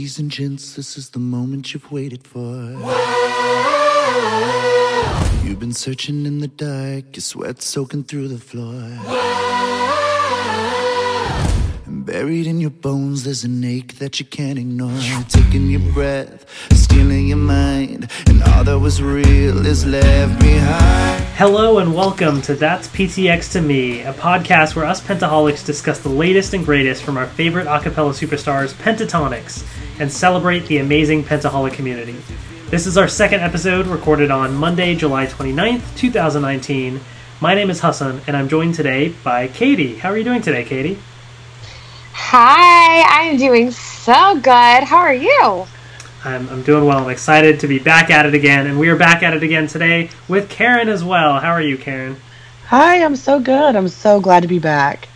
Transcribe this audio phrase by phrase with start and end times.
[0.00, 2.42] Ladies and gents, this is the moment you've waited for.
[5.44, 8.82] You've been searching in the dark, your sweat soaking through the floor.
[11.84, 14.98] And buried in your bones, there's an ache that you can't ignore.
[15.28, 21.24] Taking your breath, stealing your mind, and all that was real is left behind.
[21.36, 26.08] Hello and welcome to That's PTX to Me, a podcast where us Pentaholics discuss the
[26.08, 29.62] latest and greatest from our favorite acapella superstars, Pentatonix,
[30.00, 32.16] and celebrate the amazing Pentaholic community.
[32.70, 37.00] This is our second episode recorded on Monday, July 29th, 2019.
[37.40, 39.96] My name is Hassan, and I'm joined today by Katie.
[39.96, 40.98] How are you doing today, Katie?
[42.12, 44.84] Hi, I'm doing so good.
[44.84, 45.66] How are you?
[46.24, 47.04] I'm, I'm doing well.
[47.04, 49.66] I'm excited to be back at it again, and we are back at it again
[49.66, 51.40] today with Karen as well.
[51.40, 52.16] How are you, Karen?
[52.68, 53.76] Hi, I'm so good.
[53.76, 55.08] I'm so glad to be back.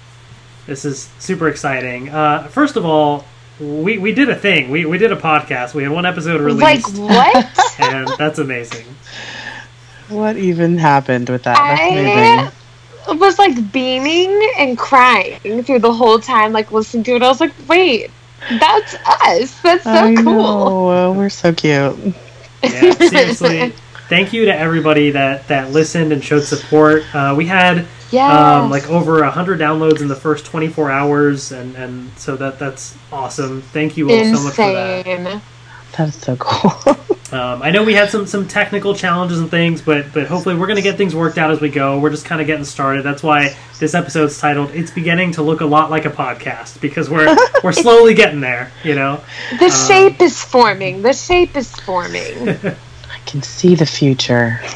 [0.66, 2.10] This is super exciting.
[2.10, 3.24] Uh, first of all,
[3.60, 4.70] we, we did a thing.
[4.70, 5.74] We, we did a podcast.
[5.74, 6.96] We had one episode released.
[6.98, 7.80] Like what?
[7.80, 8.86] and that's amazing.
[10.08, 11.56] What even happened with that?
[11.56, 13.18] That's I amazing.
[13.18, 17.22] was like beaming and crying through the whole time, like listening to it.
[17.22, 18.10] I was like, wait,
[18.48, 19.60] that's us.
[19.62, 20.24] That's so I cool.
[20.24, 21.12] know.
[21.12, 21.96] We're so cute.
[22.62, 23.72] Yeah, seriously.
[24.08, 27.02] Thank you to everybody that, that listened and showed support.
[27.14, 28.30] Uh, we had Yes.
[28.38, 32.96] um, like over 100 downloads in the first 24 hours, and, and so that that's
[33.10, 33.62] awesome.
[33.62, 35.42] Thank you all so much for that.
[35.96, 36.96] That's so cool.
[37.32, 40.68] Um, I know we had some some technical challenges and things, but but hopefully we're
[40.68, 41.98] going to get things worked out as we go.
[41.98, 43.02] We're just kind of getting started.
[43.02, 47.10] That's why this episode's titled "It's beginning to look a lot like a podcast" because
[47.10, 48.70] we're we're slowly getting there.
[48.84, 49.20] You know,
[49.58, 51.02] The shape is forming.
[51.02, 52.56] The shape is forming.
[53.24, 54.60] I can see the future.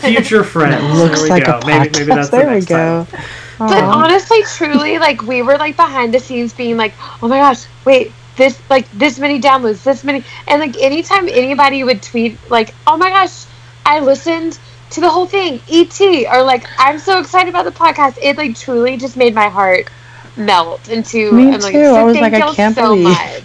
[0.00, 0.82] future friends.
[0.84, 1.58] It looks there like go.
[1.58, 1.66] a podcast.
[1.66, 3.06] Maybe maybe that's the there we go.
[3.08, 3.24] title.
[3.58, 7.66] But honestly, truly, like we were like behind the scenes being like, oh my gosh,
[7.84, 12.74] wait, this like this many downloads, this many, and like anytime anybody would tweet like,
[12.86, 13.44] oh my gosh,
[13.86, 14.58] I listened
[14.90, 16.00] to the whole thing, ET,
[16.32, 19.88] or like I'm so excited about the podcast, it like truly just made my heart
[20.36, 21.30] melt into.
[21.32, 21.84] Me I'm like, too.
[21.84, 23.44] so I was thank like, I can't so believe- much.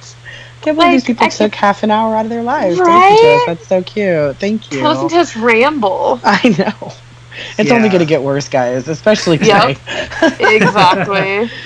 [0.61, 3.11] Can't believe these people I took half an hour out of their lives to Right?
[3.11, 3.45] listen to us.
[3.45, 4.37] That's so cute.
[4.37, 4.79] Thank you.
[4.81, 6.19] To listen to us ramble.
[6.25, 6.93] I know.
[7.57, 9.77] It's only going to get worse, guys, especially Yep.
[9.77, 10.55] today.
[10.57, 11.49] exactly.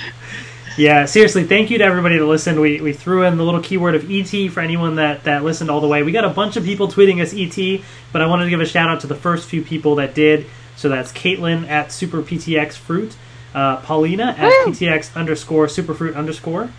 [0.76, 2.60] Yeah, seriously, thank you to everybody that listened.
[2.60, 5.80] We, we threw in the little keyword of ET for anyone that, that listened all
[5.80, 6.02] the way.
[6.02, 7.80] We got a bunch of people tweeting us ET,
[8.12, 10.46] but I wanted to give a shout out to the first few people that did.
[10.74, 13.14] So that's Caitlin at Super PTX Fruit,
[13.54, 14.72] uh, Paulina at Woo!
[14.72, 16.70] PTX underscore Superfruit underscore,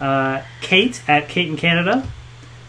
[0.00, 2.06] uh, Kate at Kate in Canada,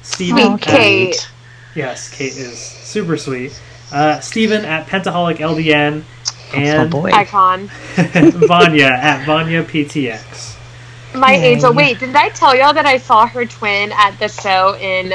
[0.01, 1.31] Steven Sweet at- Kate.
[1.75, 3.59] yes, Kate is super sweet.
[3.91, 6.03] Uh, Steven at Pentaholic LDN,
[6.51, 7.11] Oh and boy.
[7.11, 7.67] Icon.
[7.95, 10.55] Vanya at Vanya PTX.
[11.15, 11.41] My Aw.
[11.41, 11.73] angel.
[11.73, 15.13] Wait, did I tell y'all that I saw her twin at the show in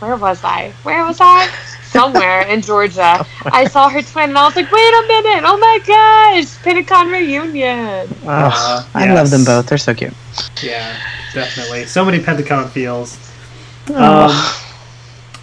[0.00, 0.72] where was I?
[0.82, 1.48] Where was I?
[1.90, 3.26] Somewhere in Georgia.
[3.46, 7.10] I saw her twin and I was like, wait a minute, oh my gosh, Pentacon
[7.10, 8.08] reunion.
[8.22, 9.14] Ugh, Uh, I yes.
[9.16, 9.66] love them both.
[9.66, 10.14] They're so cute.
[10.62, 10.96] Yeah,
[11.32, 11.86] definitely.
[11.86, 13.18] So many Pentacon feels.
[13.88, 14.28] Oh.
[14.28, 14.60] Um,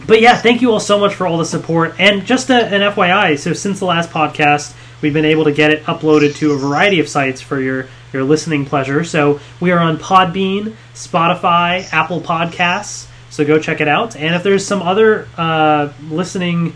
[0.08, 1.96] but yeah, thank you all so much for all the support.
[2.00, 5.72] And just a, an FYI, so since the last podcast, we've been able to get
[5.72, 9.04] it uploaded to a variety of sites for your, your listening pleasure.
[9.04, 13.08] So we are on Podbean, Spotify, Apple Podcasts.
[13.30, 14.16] So go check it out.
[14.16, 16.74] And if there's some other uh, listening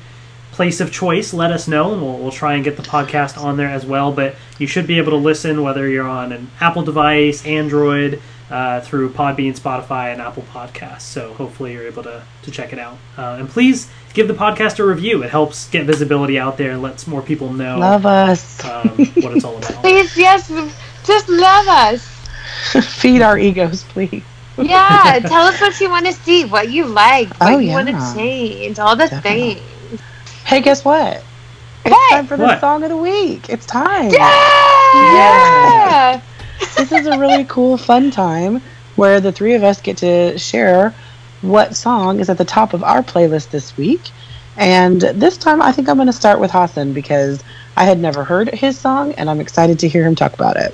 [0.51, 3.55] place of choice, let us know, and we'll, we'll try and get the podcast on
[3.55, 4.11] there as well.
[4.11, 8.81] But you should be able to listen whether you're on an Apple device, Android, uh,
[8.81, 11.01] through Podbean, Spotify, and Apple Podcasts.
[11.01, 12.97] So hopefully you're able to, to check it out.
[13.17, 15.23] Uh, and please give the podcast a review.
[15.23, 18.63] It helps get visibility out there and lets more people know Love us.
[18.65, 19.73] um, what it's all about.
[19.81, 20.49] Please, yes,
[21.05, 22.07] just love us.
[22.99, 24.23] Feed our egos, please.
[24.57, 27.87] Yeah, tell us what you want to see, what you like, what Oh, you want
[27.87, 28.13] to yeah.
[28.13, 29.55] change, all the Definitely.
[29.55, 30.01] things.
[30.45, 31.23] Hey, guess what?
[31.85, 32.11] It's What?
[32.11, 32.59] time for the What?
[32.59, 33.49] song of the week.
[33.49, 34.11] It's time.
[34.11, 34.91] Yeah.
[35.13, 36.21] Yeah!
[36.75, 38.61] This is a really cool, fun time
[38.95, 40.93] where the three of us get to share
[41.41, 44.01] what song is at the top of our playlist this week.
[44.57, 47.43] And this time, I think I'm going to start with Hassan because
[47.75, 50.73] I had never heard his song, and I'm excited to hear him talk about it.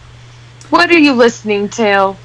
[0.69, 2.15] What are you listening to?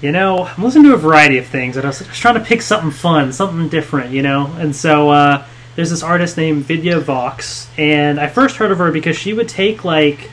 [0.00, 2.40] You know, I'm listening to a variety of things, and I was just trying to
[2.40, 4.52] pick something fun, something different, you know?
[4.58, 5.46] And so uh,
[5.76, 9.48] there's this artist named Vidya Vox, and I first heard of her because she would
[9.48, 10.30] take, like,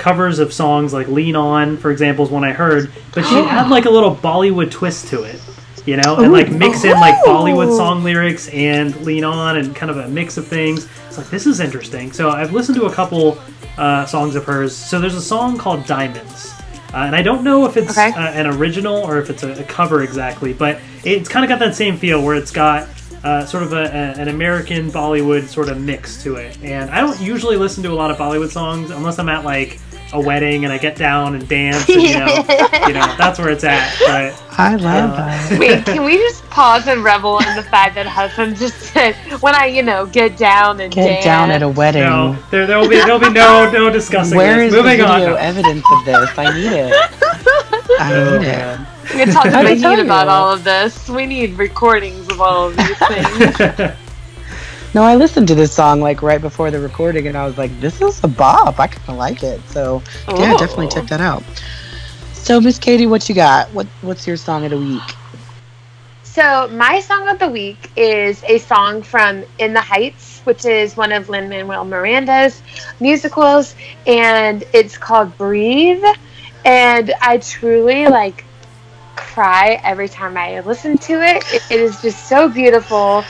[0.00, 3.70] covers of songs like Lean On, for example, is one I heard, but she'd add,
[3.70, 5.40] like, a little Bollywood twist to it,
[5.86, 6.16] you know?
[6.16, 10.08] And, like, mix in, like, Bollywood song lyrics and Lean On and kind of a
[10.08, 10.88] mix of things.
[11.06, 12.10] It's like, this is interesting.
[12.12, 13.38] So I've listened to a couple
[13.78, 14.74] uh, songs of hers.
[14.74, 16.52] So there's a song called Diamonds
[16.92, 18.10] uh, and I don't know if it's Okay.
[18.10, 21.60] uh, an original or if it's a, a cover exactly, but it's kind of got
[21.60, 22.88] that same feel where it's got
[23.22, 26.58] uh, sort of a, a, an American Bollywood sort of mix to it.
[26.64, 29.78] And I don't usually listen to a lot of Bollywood songs unless I'm at like
[30.12, 31.88] a wedding and I get down and dance.
[31.88, 32.26] And, you know,
[32.88, 33.96] you know that's where it's at.
[34.00, 35.58] But I love Uh, that.
[35.58, 39.54] Wait, can we just pause and revel in the fact that husband just said, "When
[39.54, 41.24] I, you know, get down and Get dance.
[41.24, 42.02] down at a wedding.
[42.02, 44.66] no, there there will be there will be no no discussing Where this.
[44.66, 45.38] is the Moving video on.
[45.38, 46.30] evidence of this?
[46.38, 46.92] I need it.
[48.00, 48.50] I Oh, need it.
[48.50, 48.86] man.
[49.04, 51.08] We can talk to I can about all of this.
[51.08, 53.92] We need recordings of all of these things.
[54.92, 57.78] No, I listened to this song like right before the recording, and I was like,
[57.80, 58.80] "This is a bop.
[58.80, 61.44] I kind of like it." So yeah, definitely check that out.
[62.32, 63.70] So, Miss Katie, what you got?
[63.72, 65.02] What What's your song of the week?
[66.24, 70.96] So my song of the week is a song from In the Heights, which is
[70.96, 72.62] one of Lin Manuel Miranda's
[72.98, 73.74] musicals,
[74.06, 76.04] and it's called Breathe.
[76.64, 78.44] And I truly like
[79.16, 81.20] cry every time I listen to.
[81.20, 83.24] It, it is just so beautiful.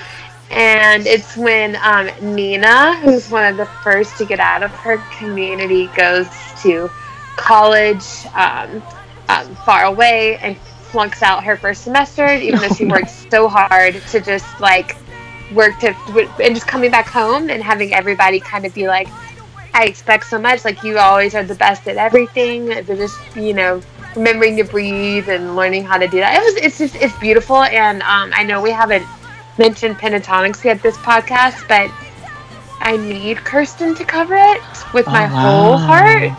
[0.50, 4.98] And it's when um, Nina, who's one of the first to get out of her
[5.16, 6.26] community, goes
[6.62, 6.90] to
[7.36, 8.04] college
[8.34, 8.82] um,
[9.28, 10.56] um, far away and
[10.90, 14.96] flunks out her first semester, even though she worked so hard to just like
[15.54, 15.94] work to
[16.42, 19.08] and just coming back home and having everybody kind of be like,
[19.72, 20.64] I expect so much.
[20.64, 22.66] Like you always are the best at everything.
[22.66, 23.80] They're just you know
[24.16, 26.36] remembering to breathe and learning how to do that.
[26.36, 27.62] It was it's just it's beautiful.
[27.62, 29.06] And um, I know we haven't
[29.60, 31.90] mentioned pentatonix yet this podcast, but
[32.80, 34.62] I need Kirstin to cover it
[34.94, 36.32] with my Oh, whole heart.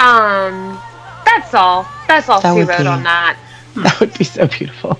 [0.00, 0.80] Um,
[1.24, 1.84] that's all.
[2.06, 3.36] That's all That she wrote be- on that.
[3.76, 4.98] That would be so beautiful.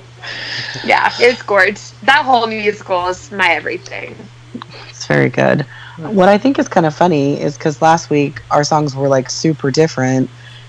[0.84, 1.93] Yeah, it's gorgeous.
[2.02, 4.14] That whole musical is my everything.
[4.90, 5.62] It's very good.
[5.96, 9.31] What I think is kind of funny is because last week our songs were like
[9.31, 10.28] super different,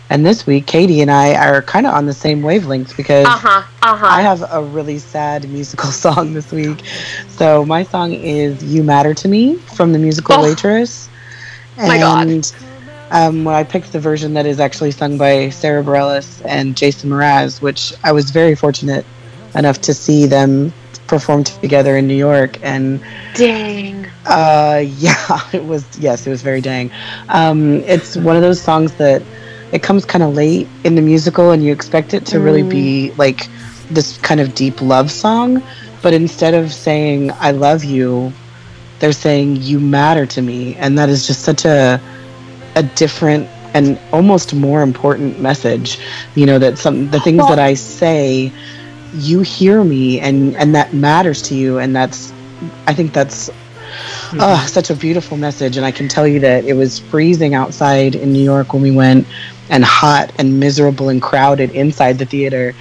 [0.10, 3.30] and this week Katie and I are kind of on the same wavelengths because Uh
[3.32, 3.64] huh.
[3.82, 4.06] Uh huh.
[4.08, 6.82] I have a really sad musical song this week.
[7.30, 10.44] So my song is "You Matter to Me" from the musical Oh.
[10.44, 11.10] Waitress.
[11.78, 12.28] My God.
[12.28, 12.54] And
[13.12, 17.10] um, when I picked the version that is actually sung by Sara Bareilles and Jason
[17.10, 19.06] Mraz, which I was very fortunate
[19.56, 20.74] enough to see them
[21.08, 23.00] perform together in New York, and
[23.34, 24.08] Dang.
[24.26, 26.92] uh, yeah, it was yes, it was very dang.
[27.30, 29.22] Um, it's one of those songs that
[29.72, 33.12] it comes kind of late in the musical, and you expect it to really be
[33.14, 33.48] like
[33.90, 35.62] this kind of deep love song,
[36.02, 38.32] but instead of saying "I love you,"
[39.00, 42.00] they're saying "You matter to me," and that is just such a
[42.76, 46.00] a different and almost more important message.
[46.36, 48.52] You know that some the things that I say,
[49.14, 52.34] you hear me, and and that matters to you, and that's
[52.88, 53.50] I think that's
[54.40, 55.78] uh, such a beautiful message.
[55.78, 58.92] And I can tell you that it was freezing outside in New York when we
[58.92, 59.28] went,
[59.70, 62.74] and hot and miserable and crowded inside the theater.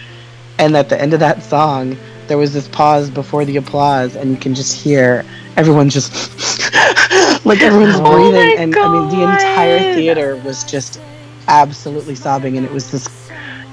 [0.59, 1.97] And at the end of that song,
[2.29, 5.25] there was this pause before the applause, and you can just hear
[5.57, 6.13] everyone just
[7.45, 8.59] like everyone's Oh breathing.
[8.59, 11.01] And I mean, the entire theater was just
[11.49, 13.09] absolutely sobbing, and it was this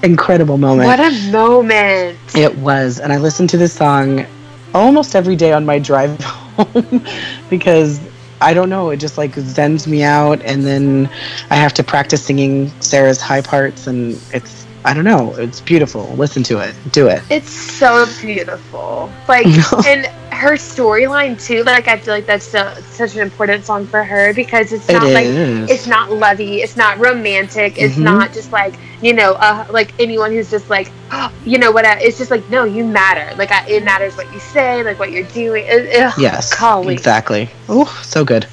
[0.03, 0.87] incredible moment.
[0.87, 2.19] What a moment.
[2.35, 4.25] It was, and I listened to this song
[4.73, 7.05] almost every day on my drive home
[7.49, 7.99] because
[8.43, 11.09] I don't know, it just like zens me out, and then
[11.49, 16.13] I have to practice singing Sarah's high parts, and it's I don't know, it's beautiful.
[16.15, 17.23] Listen to it, do it.
[17.29, 19.09] It's so beautiful.
[19.29, 19.45] Like,
[19.87, 21.63] and her storyline too.
[21.63, 24.93] Like, I feel like that's so, such an important song for her because it's It
[24.93, 28.03] not like it's not lovey, it's not romantic, it's Mhm.
[28.03, 30.89] not just like you know, uh, like anyone who's just like,
[31.45, 31.85] you know, what?
[32.01, 33.35] It's just like, no, you matter.
[33.35, 35.65] Like, I, it matters what you say, like what you're doing.
[35.67, 36.93] It, ugh, yes, golly.
[36.93, 37.49] exactly.
[37.67, 38.47] Oh, so good,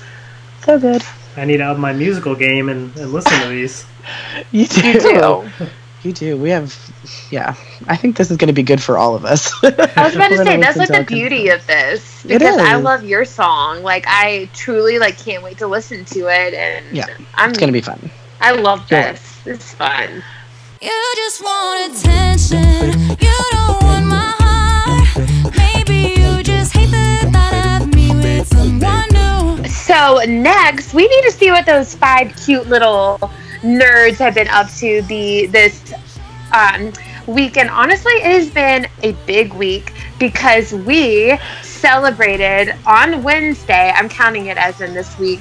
[0.64, 1.02] so good.
[1.36, 3.86] I need to up my musical game and, and listen to these.
[4.50, 5.48] You do.
[6.02, 6.36] You do.
[6.38, 6.74] We have,
[7.30, 7.54] yeah.
[7.86, 9.52] I think this is going to be good for all of us.
[9.64, 9.68] I
[10.04, 12.76] was about to say that's like the to our- beauty of this It because I
[12.76, 13.82] love your song.
[13.82, 17.68] Like I truly like can't wait to listen to it, and Yeah, I'm It's going
[17.68, 18.10] to be fun.
[18.40, 19.12] I love Yeah.
[19.12, 19.46] this.
[19.46, 20.22] It's fun.
[20.80, 23.00] You just want attention.
[23.20, 25.54] You don't want my heart.
[25.56, 29.08] Maybe you just hate the thought of me with someone
[29.60, 29.68] new.
[29.68, 33.30] So next, we need to see what those five cute little
[33.62, 35.92] nerds have been up to the this
[36.52, 36.92] um,
[37.26, 37.56] week.
[37.56, 43.92] And honestly, it has been a big week because we celebrated on Wednesday.
[43.94, 45.40] I'm counting it as in this week.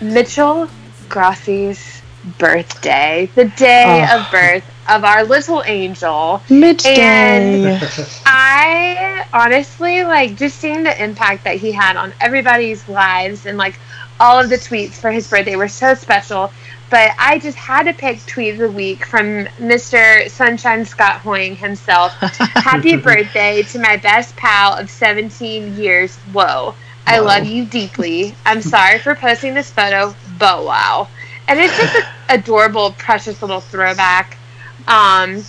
[0.00, 0.68] Mitchell
[1.08, 2.02] Grassi's
[2.38, 4.18] birthday, the day Oh.
[4.20, 6.42] of birth of our little angel.
[6.48, 7.88] Mitch And- Day.
[8.26, 13.78] I honestly like just seeing the impact that he had on everybody's lives and like
[14.20, 16.52] all of the tweets for his birthday were so special.
[16.94, 20.30] But I just had to pick tweet of the week from Mr.
[20.30, 22.12] Sunshine Scott Hoying himself.
[22.20, 26.14] Happy birthday to my best pal of 17 years.
[26.32, 26.76] Whoa.
[27.04, 27.26] I Whoa.
[27.26, 28.36] love you deeply.
[28.46, 31.08] I'm sorry for posting this photo, but wow.
[31.48, 34.38] And it's just an adorable, precious little throwback.
[34.86, 35.42] Um,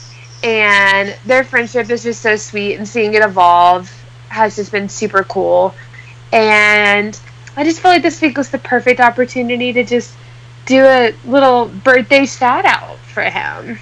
[0.43, 3.87] and their friendship is just so sweet, and seeing it evolve
[4.29, 5.75] has just been super cool.
[6.33, 7.19] And
[7.55, 10.11] I just feel like this week was the perfect opportunity to just
[10.65, 13.77] do a little birthday shout out for him.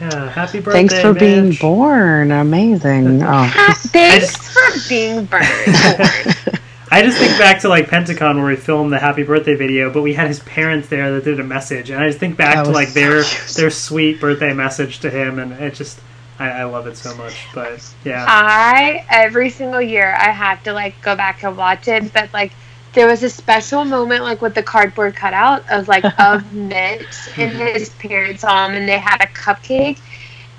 [0.00, 0.86] Yeah, happy birthday.
[0.88, 2.30] Thanks for being born.
[2.32, 3.22] Amazing.
[3.26, 3.50] Oh,
[3.88, 5.42] Thanks for being born.
[6.90, 10.02] I just think back to like Pentacon where we filmed the happy birthday video, but
[10.02, 12.64] we had his parents there that did a message, and I just think back That
[12.64, 13.48] to like so their cute.
[13.56, 16.00] their sweet birthday message to him, and it just
[16.38, 17.34] I, I love it so much.
[17.54, 22.12] But yeah, I every single year I have to like go back and watch it,
[22.12, 22.52] but like
[22.94, 27.52] there was a special moment like with the cardboard cutout of like of Mitch and
[27.52, 29.98] his parents on and they had a cupcake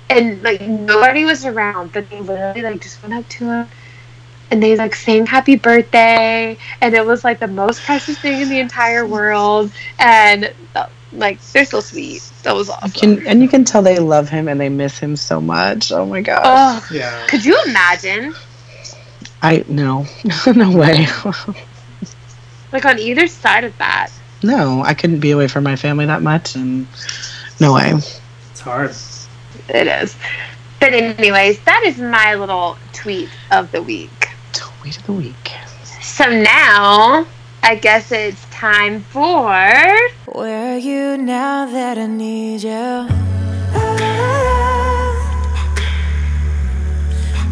[0.08, 3.68] and like nobody was around, but they literally like just went up to him
[4.50, 8.48] and they like sang happy birthday and it was like the most precious thing in
[8.48, 12.22] the entire world and uh, like they're so sweet.
[12.42, 13.16] That was you awesome.
[13.16, 15.90] can, and you can tell they love him and they miss him so much.
[15.90, 16.42] Oh my gosh.
[16.44, 17.26] Oh, yeah.
[17.26, 18.34] could you imagine?
[19.42, 20.06] I no,
[20.54, 21.06] no way.
[22.72, 24.10] Like on either side of that.
[24.42, 26.86] no, I couldn't be away from my family that much, and
[27.60, 27.92] no way.
[28.50, 28.90] It's hard.
[29.68, 30.14] It is.
[30.80, 34.28] But anyways, that is my little tweet of the week.
[34.52, 35.50] Tweet of the week.
[36.02, 37.26] So now
[37.62, 39.42] I guess it's time for
[40.26, 43.08] Where are you now that I need you?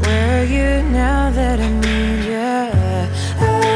[0.05, 2.25] Where are you now that I need
[3.69, 3.74] you?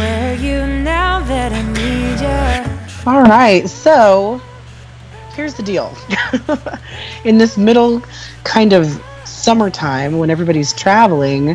[0.00, 3.06] Where are you now that I need you?
[3.06, 4.40] All right, so
[5.34, 5.94] here's the deal.
[7.24, 8.02] In this middle
[8.42, 11.54] kind of summertime when everybody's traveling,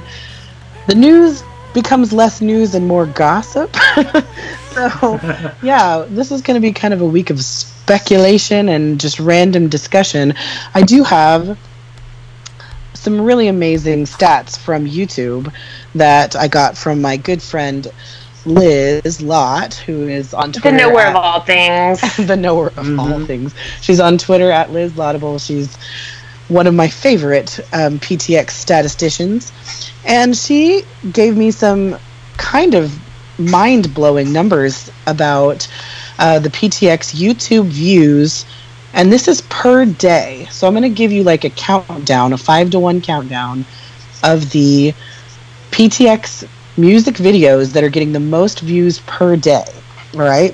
[0.86, 3.75] the news becomes less news and more gossip.
[4.74, 5.20] so,
[5.64, 9.70] yeah, this is going to be kind of a week of speculation and just random
[9.70, 10.36] discussion.
[10.75, 11.58] I do have
[12.94, 15.52] some really amazing stats from YouTube
[15.96, 17.92] that I got from my good friend
[18.46, 20.78] Liz Lott, who is on the Twitter.
[20.78, 22.18] nowhere at- of all things.
[22.28, 23.28] the knower of all Mhm.
[23.28, 23.54] things.
[23.82, 25.40] She's on Twitter at Liz Laudable.
[25.40, 25.75] She's
[26.48, 29.52] one of my favorite um, PTX statisticians.
[30.06, 31.98] And she gave me some
[32.38, 32.98] kind of
[33.40, 35.68] mind blowing numbers about
[36.20, 38.46] uh, the PTX YouTube views.
[38.94, 40.48] And this is per day.
[40.52, 43.66] So I'm going to give you like a countdown, a five to one countdown
[44.24, 44.94] of the
[45.72, 49.65] PTX music videos that are getting the most views per day.
[50.13, 50.53] All right.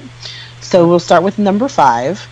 [0.61, 2.25] So we'll start with number five.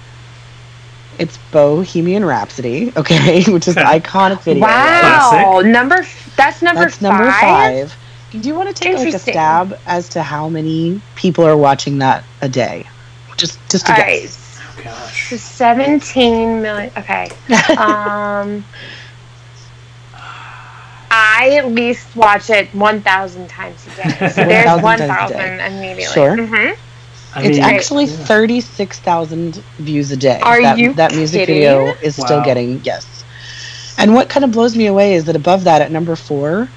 [1.18, 4.64] It's Bohemian Rhapsody, okay, which is an iconic video.
[4.64, 7.02] Wow, number f- that's number That's five.
[7.12, 7.96] number five.
[8.32, 11.98] Do you want to take like a stab as to how many people are watching
[11.98, 12.88] that a day?
[13.36, 14.60] Just, just to All guess.
[14.78, 15.30] right, Oh gosh.
[15.32, 16.92] so seventeen million.
[16.96, 17.30] Okay,
[17.78, 18.64] um,
[21.12, 24.30] I at least watch it one thousand times a day.
[24.30, 26.04] So there's 1,000 one times a thousand immediately.
[26.06, 26.36] Sure.
[26.38, 26.78] Mhm.
[27.34, 28.16] I it's mean, actually yeah.
[28.16, 30.40] thirty-six thousand views a day.
[30.42, 31.56] Are that, you that music kidding?
[31.56, 33.24] video is still getting yes.
[33.98, 36.70] And what kind of blows me away is that above that at number four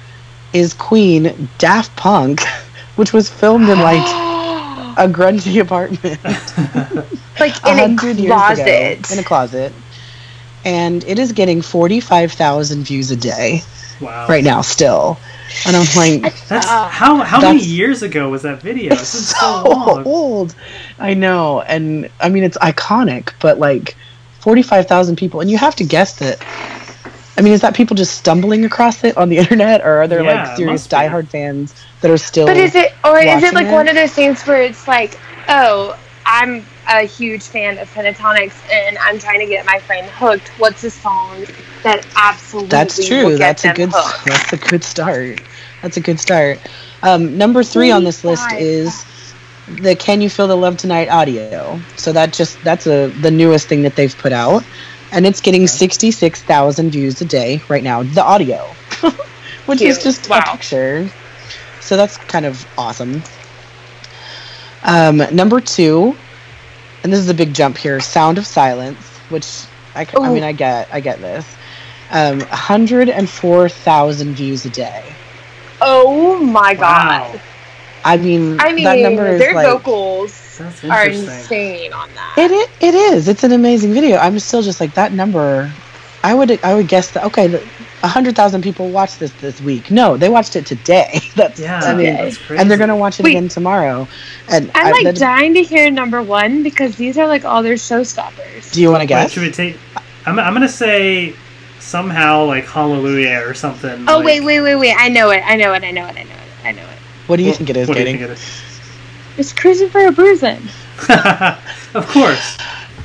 [0.53, 2.41] is Queen Daft Punk,
[2.95, 4.05] which was filmed in like
[4.97, 6.19] a grungy apartment
[7.39, 7.95] like in a
[8.27, 8.67] closet.
[8.67, 9.73] ago in a closet,
[10.65, 13.61] and it is getting forty-five thousand views a day
[13.99, 14.27] wow.
[14.27, 15.17] right now still.
[15.65, 18.93] And I'm like, That's Uh, how how many years ago was that video?
[18.93, 20.03] It's it's so so long.
[20.05, 20.55] old.
[20.99, 23.95] I know, and I mean it's iconic, but like
[24.39, 26.43] forty-five thousand people, and you have to guess that.
[27.37, 30.23] I mean, is that people just stumbling across it on the internet, or are there
[30.23, 30.95] Yeah, like serious must be.
[30.95, 32.45] diehard fans that are still?
[32.45, 33.71] But is it, or is it like it?
[33.71, 35.19] one of those things where it's like,
[35.49, 40.49] oh, I'm a huge fan of Pentatonix and I'm trying to get my friend hooked.
[40.57, 41.45] What's a song
[41.83, 43.29] that absolutely That's will true.
[43.31, 43.89] get That's a them good.
[43.91, 44.25] hooked?
[44.25, 45.41] That's a good start.
[45.81, 46.59] That's a good start.
[47.01, 49.05] Um, number three on this list is
[49.67, 51.65] the "Can You Feel the Love Tonight" audio.
[51.83, 54.63] So that just that's a the newest thing that they've put out,
[55.11, 58.03] and it's getting sixty six thousand views a day right now.
[58.03, 58.77] The audio,
[59.65, 60.03] which is Cute.
[60.03, 60.41] just a Wow.
[60.41, 61.09] picture.
[61.81, 63.23] So that's kind of awesome.
[64.83, 66.17] Um, number two,
[67.03, 67.99] and this is a big jump here.
[67.99, 69.47] "Sound of Silence," which
[69.95, 70.23] I, Ooh.
[70.29, 71.57] mean I get I get this.
[72.11, 75.17] Um, 104,000 views a day.
[75.81, 77.35] Oh my Wow.
[77.35, 77.41] god!
[78.03, 80.61] I mean, I mean, that number is their like vocals.
[80.89, 82.37] Are insane on that.
[82.37, 83.27] It, it it is.
[83.27, 84.17] It's an amazing video.
[84.17, 85.71] I'm still just like that number.
[86.23, 87.59] I would I would guess that okay, a
[88.09, 89.89] hundred thousand people watched this this week.
[89.91, 91.19] No, they watched it today.
[91.35, 92.59] That's Yeah, I mean, that's crazy.
[92.61, 93.31] and they're gonna watch it Wait.
[93.31, 94.07] again tomorrow.
[94.49, 97.63] And I'm I- like that- dying to hear number one because these are like all
[97.63, 98.71] their showstoppers.
[98.73, 99.31] do you want to Wait, guess?
[99.31, 99.77] should we take?
[100.25, 101.33] I'm, I'm gonna say
[101.79, 104.05] somehow like Hallelujah or something.
[104.09, 104.95] Oh like- wait, wait, wait, wait!
[104.97, 105.41] I know it!
[105.45, 105.83] I know it!
[105.83, 106.15] I know it!
[106.17, 106.65] I know it!
[106.65, 106.97] I know it!
[107.27, 108.61] What do you What- think it is, what do you think it is?
[109.37, 110.61] It's cruising for a bruising.
[111.09, 112.57] of course.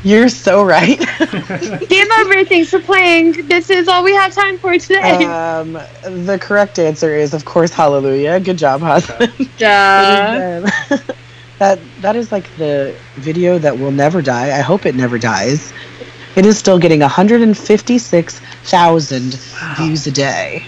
[0.04, 0.96] You're so right.
[1.88, 2.44] Game over!
[2.44, 3.48] Thanks for playing.
[3.48, 5.24] This is all we have time for today.
[5.24, 8.38] um, the correct answer is, of course, Hallelujah.
[8.38, 9.32] Good job, Hassan.
[9.58, 10.70] Duh.
[10.90, 11.00] Um,
[11.58, 14.56] that that is like the video that will never die.
[14.56, 15.72] I hope it never dies.
[16.36, 19.34] It is still getting 156,000
[19.76, 20.64] views a day.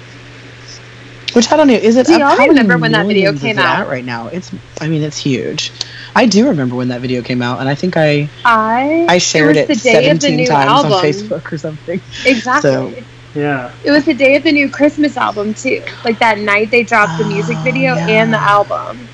[1.32, 1.75] Which I don't know.
[1.75, 2.06] Is it?
[2.06, 3.87] Do up- y'all how many remember when that video came out?
[3.87, 4.26] right now?
[4.26, 4.50] It's.
[4.80, 5.70] I mean, it's huge.
[6.14, 9.57] I do remember when that video came out, and I think I I I shared
[9.57, 10.93] it it, was the day of the 17 new times album.
[10.93, 12.00] on Facebook or something.
[12.26, 12.71] Exactly.
[12.71, 12.93] So-
[13.35, 13.71] Yeah.
[13.85, 15.83] It was the day of the new Christmas album too.
[16.05, 18.09] Like that night they dropped the music Oh, video yeah.
[18.09, 19.07] and the album.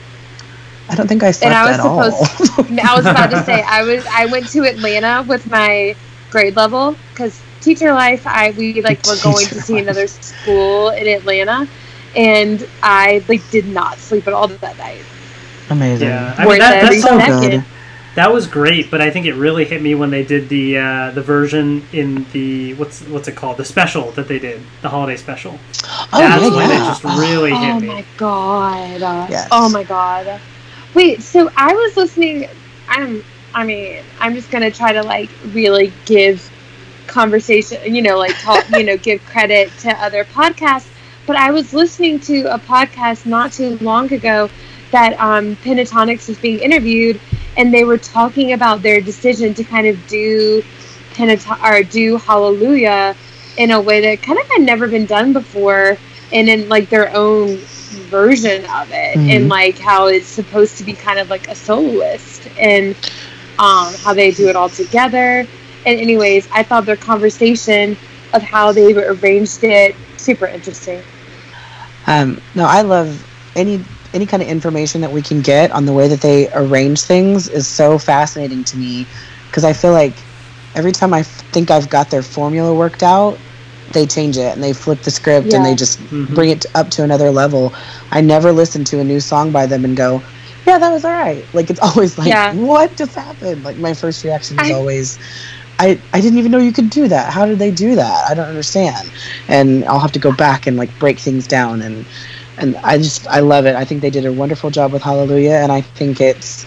[0.88, 2.00] I don't think I slept and I was at all.
[2.90, 5.94] I was about to say I was I went to Atlanta with my
[6.30, 8.26] grade level because teacher life.
[8.26, 9.82] I we like were going to see life.
[9.82, 11.68] another school in Atlanta,
[12.16, 15.02] and I like did not sleep at all that night.
[15.70, 16.08] Amazing.
[16.08, 16.34] Yeah.
[16.38, 17.50] I mean that, every that song second.
[17.50, 17.64] good.
[18.14, 21.10] that was great, but I think it really hit me when they did the uh,
[21.12, 25.16] the version in the what's what's it called the special that they did the holiday
[25.16, 25.58] special.
[25.84, 26.84] Oh That's yeah, when yeah.
[26.84, 27.86] it just really hit Oh me.
[27.88, 29.00] my god!
[29.30, 29.48] Yes.
[29.50, 30.40] Oh my god!
[30.94, 32.48] Wait, so I was listening.
[32.88, 33.24] I'm.
[33.54, 36.48] I mean, I'm just gonna try to like really give
[37.06, 37.92] conversation.
[37.94, 38.64] You know, like talk.
[38.70, 40.88] you know, give credit to other podcasts.
[41.26, 44.48] But I was listening to a podcast not too long ago
[44.90, 47.20] that um, Pentatonix was being interviewed,
[47.56, 50.62] and they were talking about their decision to kind of do
[51.14, 53.16] Pentat or do Hallelujah
[53.56, 55.96] in a way that kind of had never been done before,
[56.32, 57.56] and in like their own
[58.10, 59.36] version of it, Mhm.
[59.36, 62.94] and like how it's supposed to be kind of like a soloist, and
[63.58, 65.46] um, how they do it all together.
[65.86, 67.96] And anyways, I thought their conversation
[68.34, 71.00] of how they arranged it super interesting.
[72.06, 73.24] Um, no, I love
[73.56, 73.82] any
[74.16, 77.48] any kind of information that we can get on the way that they arrange things
[77.48, 79.06] is so fascinating to me
[79.48, 80.14] because I feel like
[80.74, 83.38] every time I f- think I've got their formula worked out,
[83.92, 86.34] they change it and they flip the script and they just Mhm.
[86.34, 87.72] bring it up to another level.
[88.10, 90.22] I never listen to a new song by them and go,
[90.66, 92.52] "Yeah, that was all right." Like it's always like, Yeah.
[92.54, 95.18] "What just happened?" Like my first reaction is I- always.
[95.78, 97.30] I, I didn't even know you could do that.
[97.34, 98.30] How did they do that?
[98.30, 99.10] I don't understand.
[99.46, 102.06] And I'll have to go back and like break things down and
[102.58, 103.74] and I just I love it.
[103.76, 106.66] I think they did a wonderful job with Hallelujah and I think it's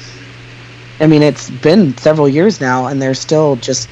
[1.00, 3.90] I mean it's been several years now and they're still just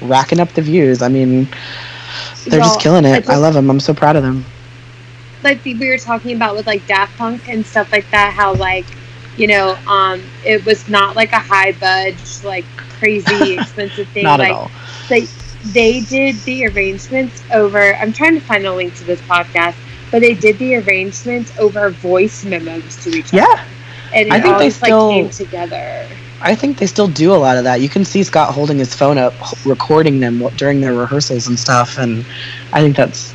[0.00, 1.02] racking up the views.
[1.02, 1.48] I mean
[2.46, 3.28] they're Well, just killing it.
[3.28, 3.70] I love them.
[3.70, 4.46] I'm so proud of them.
[5.42, 8.86] like we were talking about with like Daft Punk and stuff like that, how like
[9.36, 14.22] you know, um, it was not like a high budge, like crazy expensive thing.
[14.22, 14.72] Not like at all.
[15.08, 15.28] they
[15.64, 17.94] they did the arrangements over.
[17.96, 19.76] I'm trying to find a link to this podcast,
[20.10, 23.38] but they did the arrangements over voice memos to each other.
[23.38, 23.64] Yeah.
[24.12, 26.06] and it I think they still- like came together.
[26.40, 27.80] I think they still do a lot of that.
[27.80, 29.32] You can see Scott holding his phone up,
[29.64, 32.26] recording them during their rehearsals and stuff, and
[32.70, 33.32] I think that's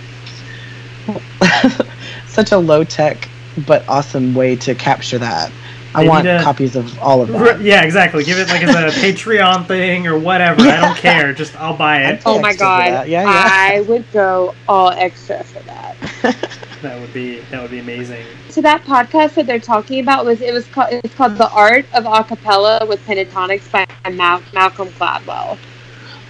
[2.28, 3.28] such a low tech
[3.66, 5.52] but awesome way to capture that.
[5.96, 7.62] I want to- copies of all of R- that.
[7.62, 8.24] Yeah, exactly.
[8.24, 10.62] Give it like as a Patreon thing or whatever.
[10.62, 11.34] I don't care.
[11.34, 12.22] Just I'll buy it.
[12.26, 13.08] Oh my god.
[13.08, 13.50] Yeah, yeah.
[13.52, 15.96] I would go all extra for that.
[16.82, 18.26] That would be that would be amazing.
[18.48, 21.86] So that podcast that they're talking about was it was called it's called The Art
[21.94, 25.58] of Acapella with Pentatonix by Mal- Malcolm Gladwell.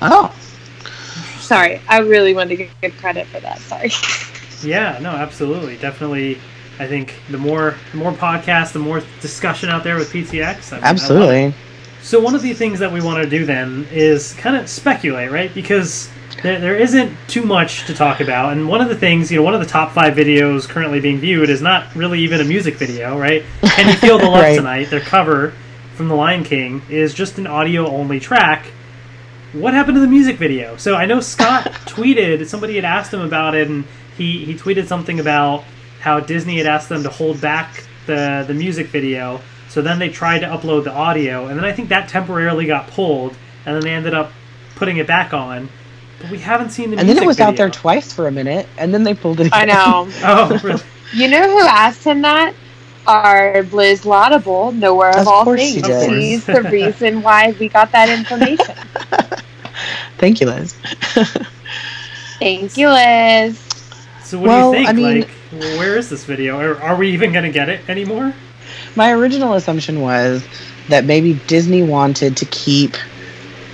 [0.01, 0.35] Oh,
[1.39, 3.59] Sorry, I really wanted to give credit for that.
[3.59, 3.91] Sorry.
[4.67, 6.37] Yeah, no, absolutely, definitely.
[6.79, 10.71] I think the more the more podcasts, the more discussion out there with PTX.
[10.71, 11.53] I mean, absolutely.
[12.01, 15.29] So one of the things that we want to do then is kind of speculate,
[15.31, 15.53] right?
[15.53, 16.09] Because
[16.41, 19.43] there, there isn't too much to talk about, and one of the things, you know,
[19.43, 22.75] one of the top five videos currently being viewed is not really even a music
[22.75, 23.43] video, right?
[23.61, 24.55] Can you feel the love Right.
[24.55, 24.89] tonight?
[24.89, 25.53] Their cover
[25.95, 28.67] from The Lion King is just an audio only track.
[29.51, 30.77] What happened to the music video?
[30.77, 33.83] So I know Scott tweeted somebody had asked him about it, and
[34.17, 35.65] he he tweeted something about
[35.99, 39.41] how Disney had asked them to hold back the the music video.
[39.69, 42.87] So then they tried to upload the audio, and then I think that temporarily got
[42.87, 43.35] pulled,
[43.65, 44.31] and then they ended up
[44.75, 45.69] putting it back on.
[46.21, 48.67] But we haven't seen the And then it was out there twice for a minute,
[48.77, 49.47] and then they pulled it.
[49.47, 49.61] Again.
[49.61, 50.09] I know.
[50.23, 50.81] Oh, really?
[51.13, 52.53] You know who asked him that?
[53.07, 55.87] our Liz Laudable, Nowhere of, Of All course she Things.
[55.87, 56.09] did.
[56.21, 58.75] She's the reason why we got that information.
[60.19, 60.73] Thank you, Liz.
[62.39, 63.57] Thank you, Liz.
[64.23, 64.89] So what Well, do you think?
[64.89, 66.59] I mean- like, where is this video?
[66.59, 68.33] Are, are we even going to get it anymore?
[68.95, 70.45] My original assumption was
[70.89, 72.95] that maybe Disney wanted to keep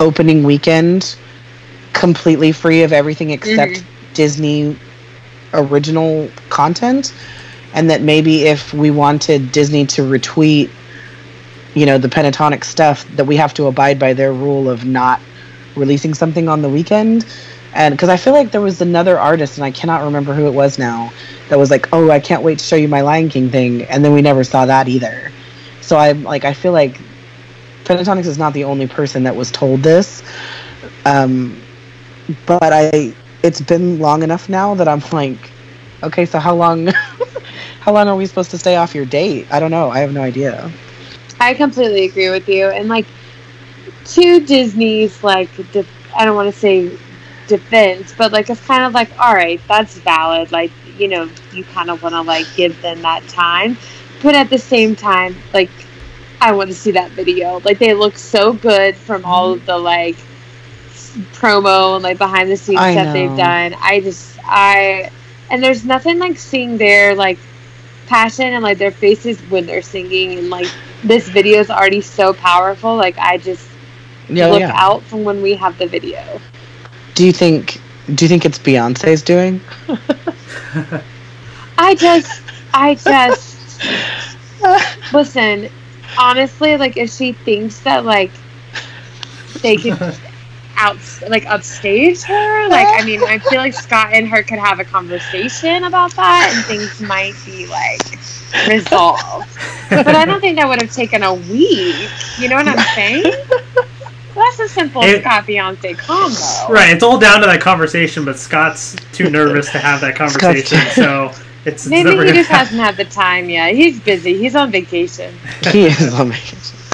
[0.00, 1.16] opening weekend
[1.92, 3.84] completely free of everything except Mhm.
[4.14, 4.76] Disney
[5.54, 7.12] original content,
[7.74, 10.70] and that maybe if we wanted Disney to retweet,
[11.74, 15.20] you know, the Pentatonix stuff, that we have to abide by their rule of not
[15.74, 17.26] releasing something on the weekend.
[17.76, 20.54] And because I feel like there was another artist, and I cannot remember who it
[20.54, 21.12] was now,
[21.50, 24.02] that was like, "Oh, I can't wait to show you my Lion King thing," and
[24.02, 25.30] then we never saw that either.
[25.82, 26.98] So I'm like, I feel like
[27.84, 30.22] Pentatonix is not the only person that was told this.
[31.04, 31.60] Um,
[32.46, 35.50] but I, it's been long enough now that I'm like,
[36.02, 36.86] okay, so how long,
[37.80, 39.46] how long are we supposed to stay off your date?
[39.50, 39.90] I don't know.
[39.90, 40.72] I have no idea.
[41.38, 42.68] I completely agree with you.
[42.68, 43.06] And like
[44.06, 45.50] to Disney's like
[46.16, 46.96] I don't want to say
[47.46, 50.52] defense, but like it's kind of like all right, that's valid.
[50.52, 53.78] Like you know, you kind of want to like give them that time,
[54.22, 55.70] but at the same time, like
[56.40, 57.60] I want to see that video.
[57.64, 60.18] Like they look so good from all of the like
[61.32, 63.74] promo and like behind the scenes I stuff they've done.
[63.80, 65.10] I just I
[65.50, 67.40] and there's nothing like seeing their like
[68.06, 72.32] passion and like their faces when they're singing and like this video is already so
[72.34, 73.70] powerful like i just
[74.28, 74.72] Yeah, look yeah.
[74.72, 76.40] out from when we have the video
[77.16, 77.80] Do you think?
[78.14, 79.60] Do you think it's Beyonce's doing?
[81.78, 82.42] i just
[82.74, 83.80] i just
[85.12, 85.68] listen
[86.18, 88.30] honestly like if she thinks that like
[89.62, 89.96] they could
[90.78, 90.98] out
[91.28, 94.84] like upstage her like i mean i feel like scott and her could have a
[94.84, 98.00] conversation about that and things might be like
[98.68, 99.48] resolved
[99.90, 103.24] but i don't think that would have taken a week you know what i'm saying
[104.36, 108.38] that's a simple It- scott beyonce combo Right, it's all down to that conversation, but
[108.38, 111.26] Scott's too nervous to have that conversation, so
[111.64, 114.54] it's, it's maybe never he gonna just hasn't had the time yet he's busy he's
[114.54, 115.34] on vacation
[115.72, 116.78] he is on vacation.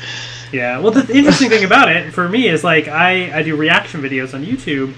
[0.52, 0.80] Yeah.
[0.80, 4.34] Well, the interesting thing about it for me is like I I do reaction videos
[4.34, 4.92] on YouTube,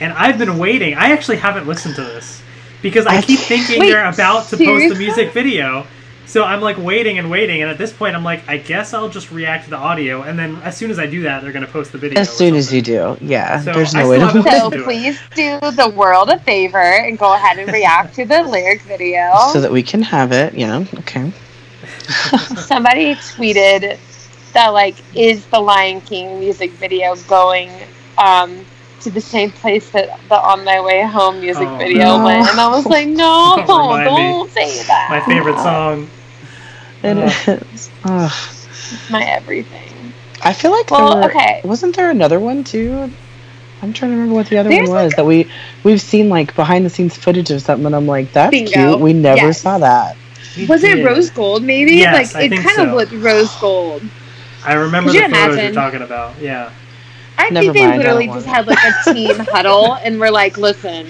[0.00, 0.94] and I've been waiting.
[0.94, 2.40] I actually haven't listened to this
[2.80, 4.88] because I I- keep thinking Wait, they're about to post seriously?
[4.88, 5.86] the music video.
[6.34, 9.08] So I'm like waiting and waiting, and at this point, I'm like, I guess I'll
[9.08, 11.64] just react to the audio, and then as soon as I do that, they're going
[11.64, 12.18] to post the video.
[12.18, 13.60] As or soon as you do, yeah.
[13.60, 14.26] So there's no way to.
[14.26, 18.24] haven't so do please do the world a favor and go ahead and react to
[18.24, 20.54] the lyric video so that we can have it.
[20.54, 20.84] Yeah.
[20.94, 21.32] Okay.
[22.66, 23.96] somebody tweeted
[24.54, 27.70] that like is the lion king music video going
[28.18, 28.66] um
[29.02, 32.24] to the same place that the on my way home music Oh, video no.
[32.24, 34.04] went and i was like no Don't me.
[34.04, 36.08] don't say that my favorite song.
[37.04, 37.58] It Ugh.
[37.74, 37.90] is.
[38.04, 38.32] Ugh.
[39.10, 40.12] my everything
[40.42, 41.60] I feel like Well, there okay.
[41.64, 43.10] wasn't there another one too?
[43.82, 45.50] I'm trying to remember what the other There's one was like- that we
[45.84, 48.70] we've seen like behind the scenes footage of something and I'm like that's Bingo.
[48.72, 49.00] cute.
[49.00, 49.60] We never Yes.
[49.62, 50.16] saw that.
[50.56, 52.86] We was it rose gold maybe Yes, I like it think kind so.
[52.88, 54.02] of looked rose gold
[54.64, 56.34] I remember Could the you photos you're talking about.
[56.40, 56.70] Yeah.
[57.36, 60.56] i Never think they mind, literally just had like a team huddle and we're like
[60.56, 61.06] listen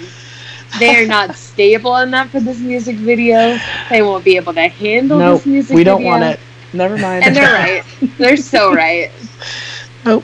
[0.79, 3.57] they are not stable enough for this music video
[3.89, 5.77] they won't be able to handle Nope, this music video.
[5.77, 6.11] we don't video.
[6.11, 6.39] want it.
[6.73, 7.23] Never mind.
[7.23, 7.83] And they're right.
[8.17, 9.09] They're so right.
[10.03, 10.23] Nope.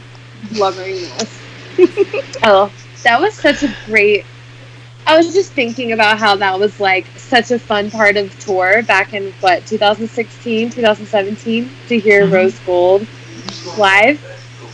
[0.53, 2.39] Loving this.
[2.43, 2.71] oh,
[3.03, 4.25] that was such a great.
[5.07, 8.83] I was just thinking about how that was like such a fun part of tour
[8.83, 12.31] back in what 2016, 2017 to hear Mhm.
[12.33, 13.07] Rose Gold
[13.77, 14.19] live.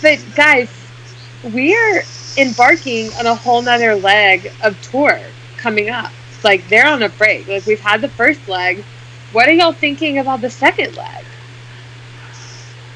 [0.01, 0.69] But guys,
[1.53, 2.01] we are
[2.37, 5.19] embarking on a whole nother leg of tour
[5.57, 6.11] coming up.
[6.43, 7.47] Like they're on a break.
[7.47, 8.83] Like we've had the first leg.
[9.31, 11.25] What are y'all thinking about the second leg?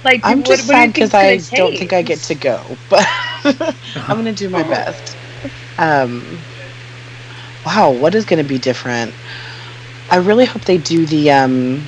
[0.04, 2.62] Like I'm what- just what sad because I gonna don't think I get to go,
[2.90, 3.06] but
[3.44, 5.16] I'm gonna do my best.
[5.78, 6.40] Um,
[7.66, 9.14] wow, what is gonna be different?
[10.10, 11.84] I really hope they do the um,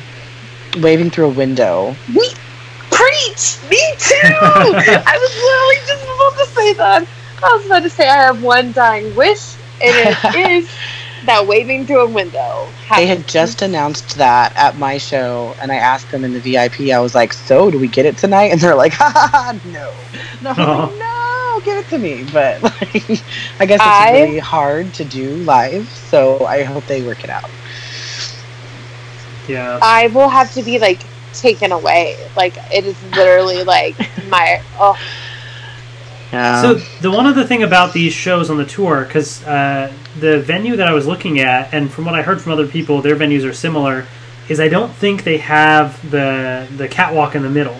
[0.80, 1.96] waving through a window.
[2.16, 2.30] We
[2.90, 3.58] preach.
[3.70, 4.16] Me too.
[4.24, 7.08] I was literally just about to say that.
[7.44, 10.70] I was about to say I have one dying wish, and it is
[11.26, 12.68] that waving through a window.
[12.96, 16.92] They had just announced that at my show, and I asked them in the VIP.
[16.92, 19.60] I was like, "So, do we get it tonight?" And they're like, "Ha ha ha,
[19.66, 19.94] no,
[20.42, 20.86] no, I'm Oh.
[20.88, 22.96] like, no, give it to me." But like,
[23.60, 27.30] I guess it's I- really hard to do live, so I hope they work it
[27.30, 27.50] out.
[29.48, 29.80] Yeah.
[29.82, 31.02] I will have to be like
[31.34, 32.16] taken away.
[32.36, 33.96] Like it is literally like
[34.30, 34.98] my oh
[36.34, 36.62] Yeah.
[36.62, 40.76] So the one other thing about these shows on the tour, because uh, the venue
[40.76, 43.48] that I was looking at, and from what I heard from other people, their venues
[43.48, 44.06] are similar,
[44.50, 47.78] is I don't think they have the the catwalk in the middle.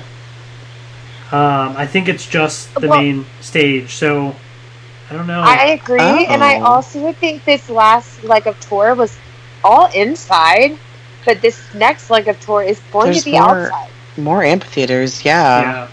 [1.32, 3.96] Um, I think it's just the Well- main stage.
[3.96, 4.36] So
[5.10, 5.42] I don't know.
[5.42, 6.66] I agree, and I Oh.
[6.66, 9.18] also think this last leg of tour was
[9.64, 10.78] all inside,
[11.26, 13.90] but this next leg of tour is going There's to be more- outside.
[14.16, 15.62] More amphitheaters, yeah.
[15.62, 15.88] yeah.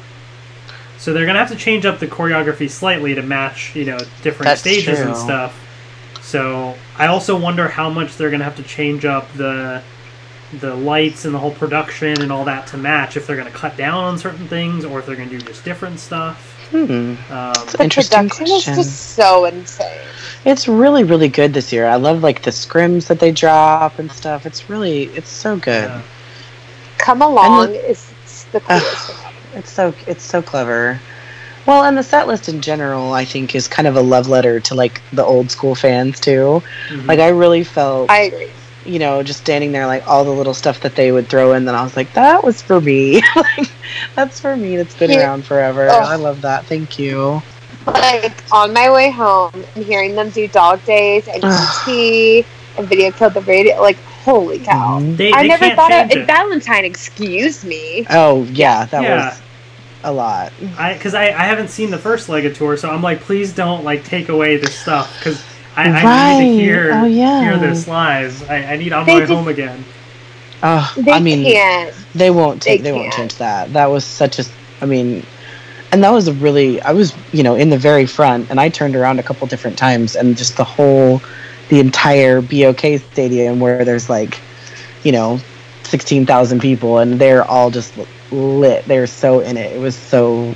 [1.01, 4.45] So they're gonna have to change up the choreography slightly to match, you know, different
[4.45, 5.23] That's stages and true.
[5.23, 5.59] stuff.
[6.21, 9.83] So I also wonder how much they're gonna have to change up the
[10.61, 13.17] the lights and the whole production and all that to match.
[13.17, 15.99] If they're gonna cut down on certain things, or if they're gonna do just different
[16.01, 16.47] stuff.
[16.71, 16.77] Hmm.
[17.31, 18.73] Um, The Interesting production question.
[18.75, 19.99] is just so insane.
[20.45, 21.87] It's really, really good this year.
[21.87, 24.45] I love like the scrims that they drop and stuff.
[24.47, 25.89] It's really, it's so good.
[25.89, 26.03] yeah.
[26.99, 28.13] Come along is
[28.53, 29.30] the coolest thing.
[29.61, 30.99] It's so, it's so clever.
[31.67, 34.59] Well, and the set list in general, I think, is kind of a love letter
[34.61, 36.63] to like the old school fans too.
[36.89, 37.07] Mhm.
[37.07, 38.49] Like I really felt, I agree.
[38.87, 41.67] you know, just standing there, like all the little stuff that they would throw in.
[41.67, 43.21] Then I was like, that was for me.
[43.37, 43.71] like,
[44.17, 44.79] that's for me.
[44.79, 45.21] That's been Yeah.
[45.27, 45.89] around forever.
[45.91, 45.99] Oh.
[45.99, 46.65] I love that.
[46.65, 47.43] Thank you.
[47.87, 51.89] Like on my way home and hearing them do Dog Days and Ugh.
[51.89, 52.47] ET
[52.79, 54.99] and Video Killed the Radio, like holy cow!
[55.01, 55.17] Mhm.
[55.19, 56.27] They, I they never thought of it.
[56.27, 56.85] Valentine.
[56.87, 58.07] Excuse me.
[58.11, 59.29] Oh yeah, that Yeah.
[59.31, 59.43] was
[60.05, 60.53] a lot.
[60.79, 63.53] I because I, I haven't seen the first leg of tour, so I'm like, please
[63.55, 65.43] don't like take away this stuff because
[65.77, 67.43] I, I need to hear Oh, yeah.
[67.43, 68.49] hear this live.
[68.51, 69.85] I, I need on my just- home again.
[70.63, 71.95] Oh, They I mean, can't.
[72.15, 73.31] they won't take, They they, won't can't.
[73.31, 74.45] change that that was such a
[74.83, 75.25] i mean
[75.91, 78.69] and that was a really i was you know in the very front and i
[78.69, 81.23] turned around a couple different times and just the whole
[81.71, 82.81] the entire BOK
[83.13, 84.39] stadium where there's like
[85.03, 85.41] you know
[85.85, 87.95] 16000 people and they're all just
[88.33, 88.85] lit.
[88.87, 89.73] They're so in it.
[89.77, 90.55] It was so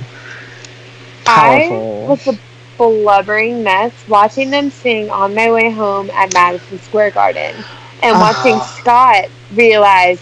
[1.25, 2.05] powerful.
[2.05, 2.37] I was a
[2.77, 7.55] blubbering mess watching them sing on my way home at Madison Square Garden
[8.03, 8.19] and Ah.
[8.19, 10.19] watching Scott realize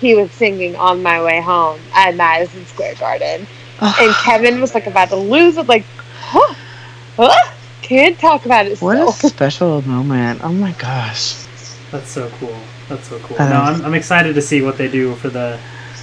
[0.00, 3.46] he was singing on my way home at Madison Square Garden.
[3.80, 5.84] And Kevin was like about to lose it, like,
[6.20, 6.54] huh,
[7.16, 10.40] huh, can't talk about it what a special moment.
[10.42, 11.34] Oh my gosh.
[11.90, 12.56] That's so cool.
[12.88, 13.36] That's so cool.
[13.40, 15.58] Uh, no, I'm, I'm excited to see what they do for the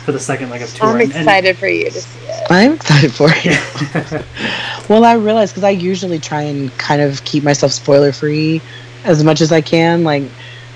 [0.05, 0.87] for the second leg of tour.
[0.89, 2.47] I'm And- and- excited for you to see it.
[2.49, 3.55] i'm excited for you
[4.89, 8.61] Well, I realize because I usually try and kind of keep myself spoiler free
[9.05, 10.03] as much as I can.
[10.03, 10.23] Like,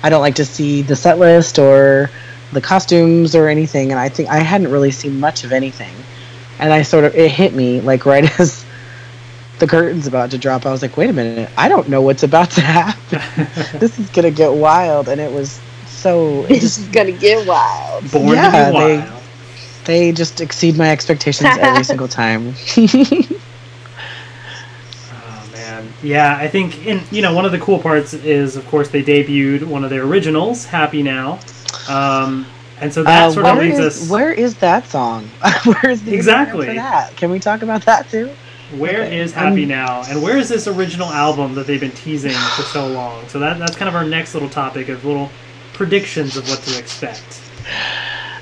[0.02, 2.10] I don't like to see the set list or
[2.52, 3.90] the costumes or anything.
[3.90, 5.92] And I think I hadn't really seen much of anything.
[6.58, 8.64] And I sort of, it hit me like right as
[9.58, 10.64] the curtain's about to drop.
[10.64, 13.20] I was like, wait a minute, I don't know what's about to happen.
[13.78, 15.08] this is going to get wild.
[15.10, 18.10] And it was so, It's just, gonna get wild.
[18.12, 19.02] Born Yeah, to be wild.
[19.02, 19.17] they
[20.12, 22.54] just exceed my expectations every single time.
[25.10, 26.36] Oh man, yeah.
[26.36, 29.64] I think, and you know, one of the cool parts is, of course, they debuted
[29.64, 31.38] one of their originals, "Happy Now,"
[31.88, 32.46] um,
[32.80, 34.10] and so that Uh, sort of leads is- us.
[34.10, 35.24] Where is that song?
[35.64, 36.66] where is the Exactly.
[36.66, 37.16] Instagram for that?
[37.16, 38.30] Can we talk about that too?
[38.76, 41.90] Where Okay, is Happy um, Now, and where is this original album that they've been
[41.92, 43.26] teasing for so long?
[43.28, 45.30] So that that's kind of our next little topic of little
[45.72, 47.40] predictions of what to expect.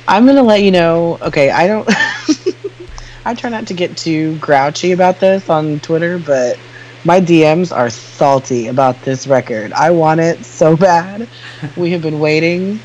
[0.08, 1.18] I'm gonna let you know.
[1.20, 1.88] Okay, I don't.
[3.24, 6.58] I try not to get too grouchy about this on Twitter, but
[7.04, 9.72] my DMs are salty about this record.
[9.72, 11.28] I want it so bad.
[11.76, 12.78] we have been waiting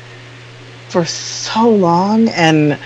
[0.88, 2.76] for so long, and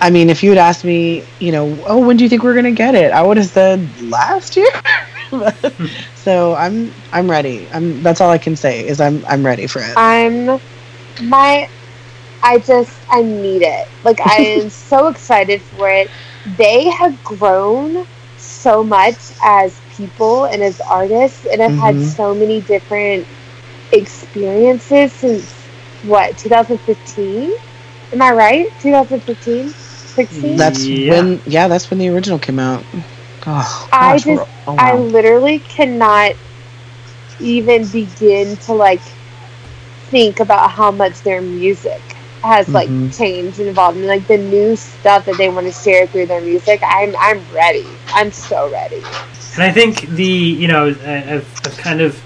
[0.00, 2.54] I mean, if you had asked me, you know, oh, when do you think we're
[2.54, 3.10] gonna get it?
[3.12, 4.70] I would have said last year.
[6.14, 7.66] so I'm I'm ready.
[7.72, 9.94] I'm that's all I can say is I'm I'm ready for it.
[9.96, 10.60] I'm
[11.22, 11.70] my
[12.46, 13.88] I just I need it.
[14.04, 16.10] Like I am so excited for it.
[16.56, 18.06] They have grown
[18.38, 22.04] so much as people and as artists and have had Mhm.
[22.16, 23.26] so many different
[23.92, 25.52] experiences since
[26.02, 27.52] what 2015
[28.12, 31.10] am i right 2015 16 That's Yeah.
[31.10, 32.84] when, yeah, that's when the original came out.
[33.46, 36.32] Oh, I gosh, we're- just- oh, I literally cannot
[37.40, 39.00] even begin to like
[40.10, 42.00] think about how much their music
[42.42, 43.16] has like Mhm.
[43.16, 46.40] changed and evolved and like the new stuff that they want to share through their
[46.40, 46.80] music.
[46.84, 47.86] I'm I'm ready.
[48.14, 49.02] I'm so ready.
[49.54, 52.20] And I think the you know I- I've, I've kind of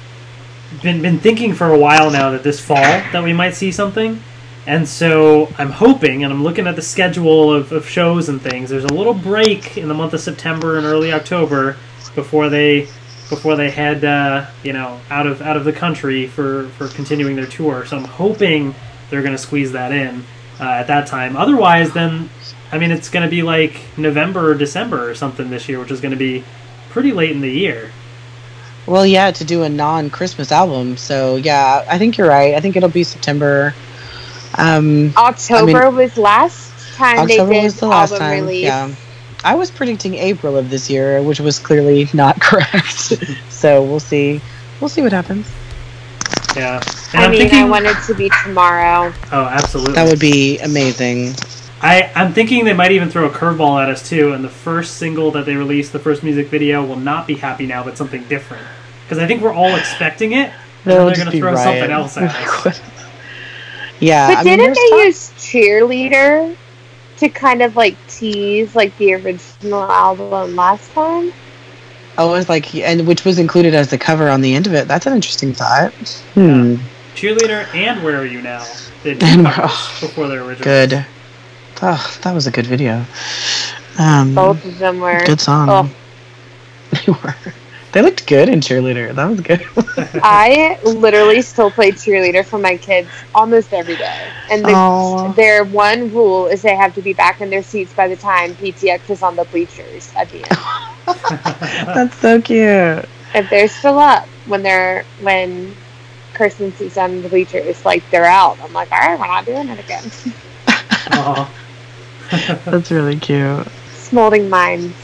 [0.83, 4.23] been been thinking for a while now that this fall that we might see something,
[4.66, 8.70] and so I'm hoping and I'm looking at the schedule of, of shows and things.
[8.70, 11.77] There's a little break in the month of September and early October
[12.14, 12.88] before they
[13.29, 17.37] before they head uh, you know out of out of the country for for continuing
[17.37, 17.85] their tour.
[17.87, 18.75] So I'm hoping
[19.11, 20.25] they're going to squeeze that in
[20.61, 21.37] uh, at that time.
[21.37, 22.31] Otherwise, then
[22.73, 25.90] I mean it's going to be like November or December or something this year, which
[25.90, 26.44] is going to be
[26.90, 27.90] pretty late in the year.
[28.87, 30.96] Well, yeah, to do a non-Christmas album.
[30.96, 32.55] So yeah, I think you're right.
[32.55, 33.75] I think it'll be September.
[34.57, 38.40] Um, October was last time October they did was the last album time.
[38.40, 38.64] release.
[38.64, 38.94] Yeah.
[39.42, 43.14] I was predicting April of this year, which was clearly not correct.
[43.49, 44.40] so we'll see.
[44.81, 45.51] We'll see what happens.
[46.56, 46.80] Yeah.
[47.12, 49.12] And I am mean, thinking, I want it to be tomorrow.
[49.32, 49.94] oh, absolutely.
[49.94, 51.34] That would be amazing.
[51.82, 54.96] I, I'm thinking they might even throw a curveball at us too, and the first
[54.98, 58.22] single that they release, the first music video, will not be "Happy Now," but something
[58.24, 58.66] different.
[59.04, 60.52] Because I think we're all expecting it, and
[60.84, 61.64] then They'll they're going to throw riot.
[61.64, 62.34] something else at
[62.66, 62.80] us.
[64.00, 64.28] yeah.
[64.28, 66.56] But I didn't there's they talk- use cheerleader
[67.20, 71.32] to kind of like tease like the original album last time?
[72.22, 74.87] Oh, it's like, and which was included as the cover on the end of it.
[74.87, 75.90] That's an interesting thought.
[76.35, 76.74] Hmm.
[77.14, 78.62] Cheerleader and "Where Are You Now"
[79.02, 80.62] did two And- before their original.
[80.64, 81.06] Good.
[81.80, 83.06] Oh, that was a good video.
[83.98, 85.18] Um, Both of them were.
[85.24, 85.68] good song.
[85.70, 85.90] Oh.
[87.06, 87.35] They were.
[87.92, 89.14] They looked good in cheerleader.
[89.14, 89.64] That was good.
[90.22, 96.12] I literally still play cheerleader for my kids almost every day, and the, their one
[96.12, 99.22] rule is they have to be back in their seats by the time PTX is
[99.22, 100.59] on the bleachers at the end.
[101.87, 103.05] That's so cute.
[103.35, 105.75] if they're still up when they're when
[106.35, 108.59] Kirstin sees them in the bleachers, like they're out.
[108.61, 110.11] I'm like, all right, we're not doing it again.
[112.64, 113.66] That's really cute.
[113.92, 114.96] Smolding minds.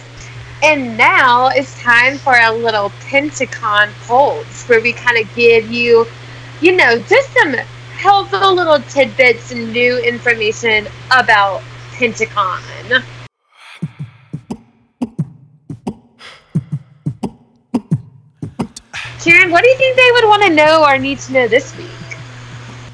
[0.63, 6.07] And now it's time for a little Pentacon polls where we kind of give you,
[6.61, 7.53] you know, just some
[7.99, 13.03] helpful little tidbits and new information about Pentacon.
[19.27, 21.77] Karen, what do you think they would want to know or need to know this
[21.77, 21.91] week?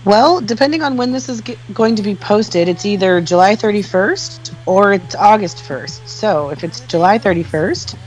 [0.06, 4.56] Well, depending on when this is g- going to be posted, it's either July 31st
[4.64, 6.08] or it's August 1st.
[6.08, 7.98] So if it's July 31st,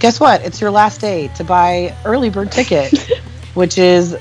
[0.00, 0.44] guess what?
[0.44, 2.94] It's your last day to buy early bird ticket,
[3.54, 4.14] which is,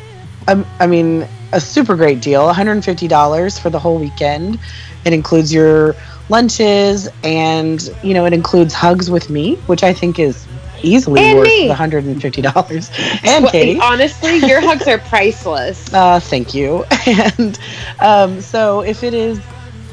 [0.47, 4.57] um, I mean, a super great deal $150 for the whole weekend.
[5.03, 5.93] It includes your
[6.29, 10.47] lunches and, you know, it includes hugs with me, which I think is
[10.85, 11.67] easily And worth me.
[11.67, 13.23] the $150.
[13.25, 13.79] And Well, Katie.
[13.81, 15.93] honestly, your hugs are priceless.
[15.93, 16.85] Uh, thank you.
[17.07, 17.59] And
[17.99, 19.39] um, so, if it is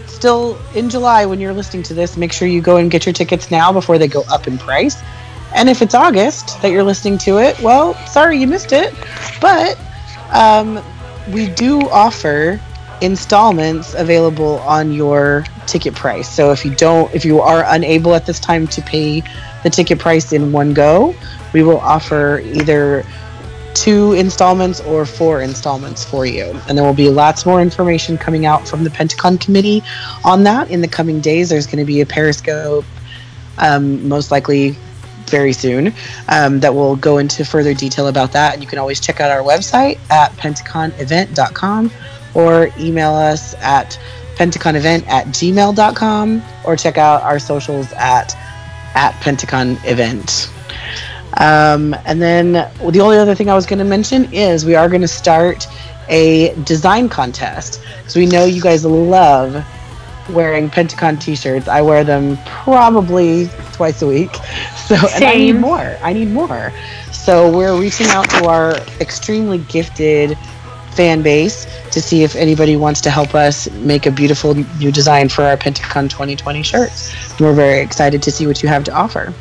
[0.07, 3.13] still in July when you're listening to this, make sure you go and get your
[3.13, 4.97] tickets now before they go up in price.
[5.55, 8.95] And if it's August that you're listening to it, well, sorry you missed it.
[9.41, 9.79] But
[10.33, 10.83] um,
[11.33, 12.61] we do offer
[13.03, 16.29] installments available on your ticket price.
[16.33, 19.23] So if you don't, if you are unable at this time to pay
[19.63, 21.15] the ticket price in one go,
[21.53, 23.05] we will offer either
[23.75, 26.45] two installments or four installments for you.
[26.69, 29.83] And there will be lots more information coming out from the Pentacon committee
[30.25, 31.49] on that in the coming days.
[31.49, 32.85] There's going to be a Periscope,
[33.59, 34.77] um, most likely
[35.27, 35.95] very soon,
[36.29, 38.55] um, that will go into further detail about that.
[38.55, 41.91] And you can always check out our website at pentaconevent.com
[42.35, 43.99] or email us at
[44.37, 48.37] pentaconevent at gmail.com or check out our socials at
[48.95, 50.51] at pentacon event
[51.39, 54.89] um, and then the only other thing I was going to mention is we are
[54.89, 55.67] going to start
[56.09, 59.65] a design contest because we know you guys love
[60.29, 61.69] wearing Pentacon t-shirts.
[61.69, 64.31] I wear them probably twice a week.
[64.83, 65.97] So and I need more.
[66.03, 66.73] I need more.
[67.13, 70.37] So we're reaching out to our extremely gifted
[70.95, 75.29] fan base to see if anybody wants to help us make a beautiful new design
[75.29, 77.13] for our Pentacon 2020 shirts.
[77.41, 79.33] We're very excited to see what you have to offer.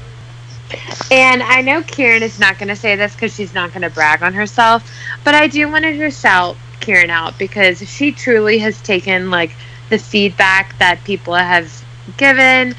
[1.09, 3.89] And I know Karen is not going to say this because she's not going to
[3.89, 4.89] brag on herself,
[5.23, 9.51] but I do want to just shout Karen out because she truly has taken like
[9.89, 11.83] the feedback that people have
[12.17, 12.75] given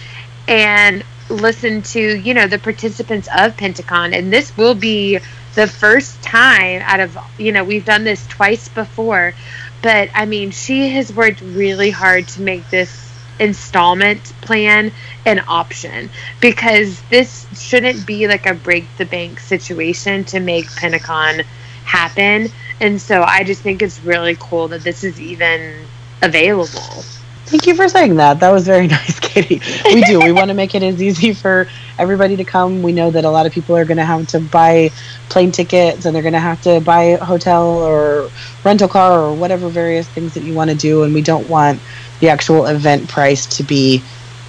[0.49, 4.15] and listened to, you know, the participants of Pentacon.
[4.15, 5.19] And this will be
[5.55, 9.35] the first time out of, you know, we've done this twice before,
[9.83, 14.93] but I mean, she has worked really hard to make this installment plan
[15.27, 16.11] an option
[16.41, 21.45] because this shouldn't be like a break the bank situation to make Pentacon
[21.85, 22.49] happen.
[22.81, 25.85] And so I just think it's really cool that this is even
[26.23, 27.05] available.
[27.53, 28.41] Thank you for saying that.
[28.41, 29.61] That was very nice, Katie.
[29.85, 30.21] We do.
[30.21, 31.69] we want to make it as easy for
[31.99, 32.83] everybody to come.
[32.83, 34.89] We know that a lot of people are going to have to buy
[35.29, 38.31] plane tickets and they're going to have to buy a hotel or
[38.65, 41.03] rental car or whatever various things that you want to do.
[41.03, 41.79] And we don't want
[42.21, 44.03] the actual event price to be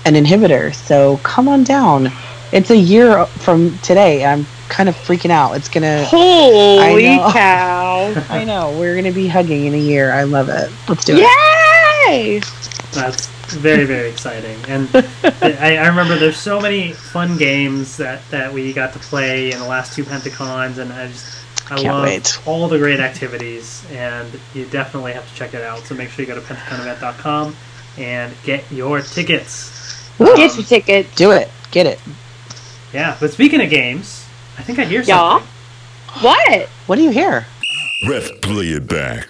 [0.06, 0.74] an inhibitor.
[0.74, 2.08] So come on down.
[2.54, 4.24] It's a year from today.
[4.24, 5.58] I'm kind of freaking out.
[5.58, 6.06] It's going to.
[6.06, 7.30] Holy know.
[7.34, 8.14] cow.
[8.30, 8.74] I know.
[8.80, 10.14] We're going to be hugging in a year.
[10.14, 10.72] I love it.
[10.88, 11.63] Let's do it.
[12.08, 12.40] Yay!
[12.92, 14.88] That's very very exciting, and
[15.52, 19.60] I, I remember there's so many fun games that that we got to play in
[19.60, 21.26] the last two Pentacons, and I just
[21.66, 22.40] I Can't love wait.
[22.46, 25.80] all the great activities, and you definitely have to check it out.
[25.86, 27.56] So make sure you go to pentaconevent.com
[27.98, 30.10] and get your tickets.
[30.20, 31.16] Get Um, your ticket.
[31.16, 31.50] Do it.
[31.72, 32.00] Get it.
[32.94, 34.26] Yeah, but speaking of games,
[34.58, 35.40] I think I hear Yeah.
[35.40, 35.48] something.
[36.22, 36.70] What?
[36.86, 37.46] What do you hear?
[38.08, 39.28] Let's play it back.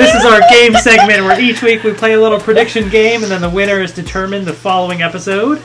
[0.00, 3.30] This is our game segment where each week we play a little prediction game, and
[3.30, 5.58] then the winner is determined the following episode.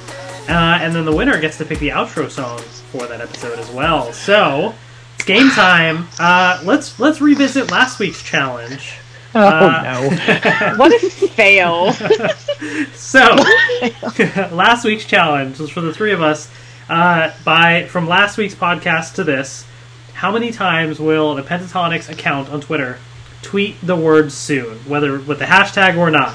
[0.49, 2.59] Uh, and then the winner gets to pick the outro song
[2.91, 4.11] for that episode as well.
[4.11, 4.75] So
[5.15, 6.09] it's game time.
[6.19, 8.95] Uh, let's let's revisit last week's challenge.
[9.33, 9.81] Oh Uh,
[10.11, 10.75] no.
[10.77, 11.93] What a fail.
[12.93, 13.19] So
[14.53, 16.49] last week's challenge was for the three of us.
[16.89, 19.65] Uh, by from last week's podcast to this,
[20.13, 22.99] how many times will the Pentatonix account on Twitter
[23.45, 26.33] tweet the word "soon," whether with the hashtag or not?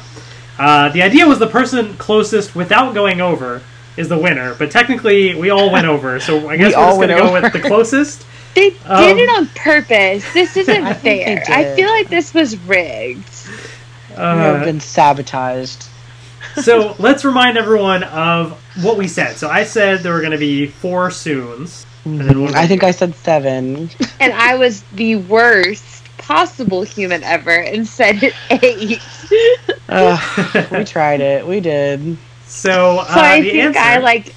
[0.58, 3.62] Uh, the idea was the person closest without going over
[3.96, 6.96] is the winner, but technically we all went over, so I guess We we're all
[6.98, 8.26] just going to go with the closest.
[8.52, 10.24] They Um, did it on purpose.
[10.34, 11.44] This isn't I fair.
[11.48, 13.30] I feel like this was rigged.
[14.10, 15.84] we have Uh, been sabotaged.
[16.56, 18.52] so let's remind everyone of
[18.82, 19.36] what we said.
[19.36, 21.86] So I said there were going to be four soons.
[22.04, 23.88] And then I think I said seven.
[24.18, 25.84] And I was the worst
[26.30, 29.00] possible human ever and said it eight.
[29.88, 31.44] Ugh, we tried it.
[31.44, 32.16] We did.
[32.46, 34.32] So, uh, So I the think answer, I like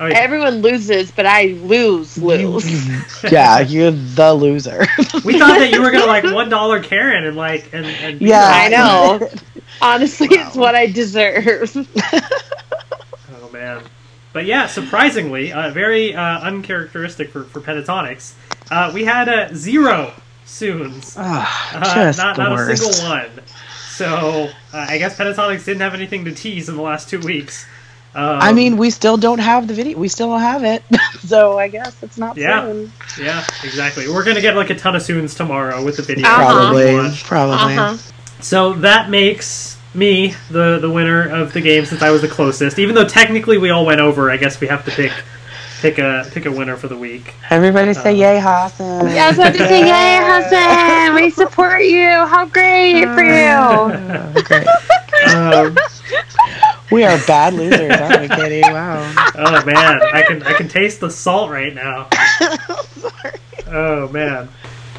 [0.00, 0.18] oh, yeah.
[0.18, 2.88] everyone loses, but I lose lose.
[3.30, 4.86] Yeah, you're the loser.
[5.24, 8.50] we thought that you were gonna like one dollar Karen and like and, and yeah,
[8.52, 9.18] I know.
[9.18, 9.28] know.
[9.80, 11.70] Honestly, it's what I deserve.
[13.32, 13.82] Oh man,
[14.32, 18.34] but yeah, surprisingly, uh, very uh, uncharacteristic for for Pentatonix.
[18.70, 20.12] Uh, we had a zero
[20.50, 23.30] soons, Ugh, uh, just not the not a single one.
[23.90, 27.66] So uh, I guess Pentatonix didn't have anything to tease in the last two weeks.
[28.12, 29.96] Um, I mean, we still don't have the video.
[29.96, 30.82] We still don't have it,
[31.20, 32.62] so I guess it's not Yeah.
[32.64, 32.92] soon.
[33.20, 34.08] yeah, exactly.
[34.08, 36.26] We're gonna get like a ton of soons tomorrow with the video.
[36.26, 36.72] Uh-huh.
[36.72, 37.76] Probably, probably.
[37.76, 37.96] Uh-huh.
[38.40, 42.78] So that makes me the the winner of the game since I was the closest.
[42.78, 45.12] Even though technically we all went over, I guess we have to pick
[45.80, 47.34] pick a pick a winner for the week.
[47.50, 49.08] Everybody say Uh, yay, Hassan.
[49.08, 51.14] Yeah, I was about to say, yay, Hassan!
[51.14, 52.06] We support you.
[52.26, 54.42] How great for you.
[54.44, 54.66] Great.
[55.34, 55.76] Um,
[56.90, 58.62] We are bad losers, aren't we, Katie?
[58.62, 59.12] Wow.
[59.36, 62.08] oh man, I can I can taste the salt right now.
[63.72, 64.48] Oh man.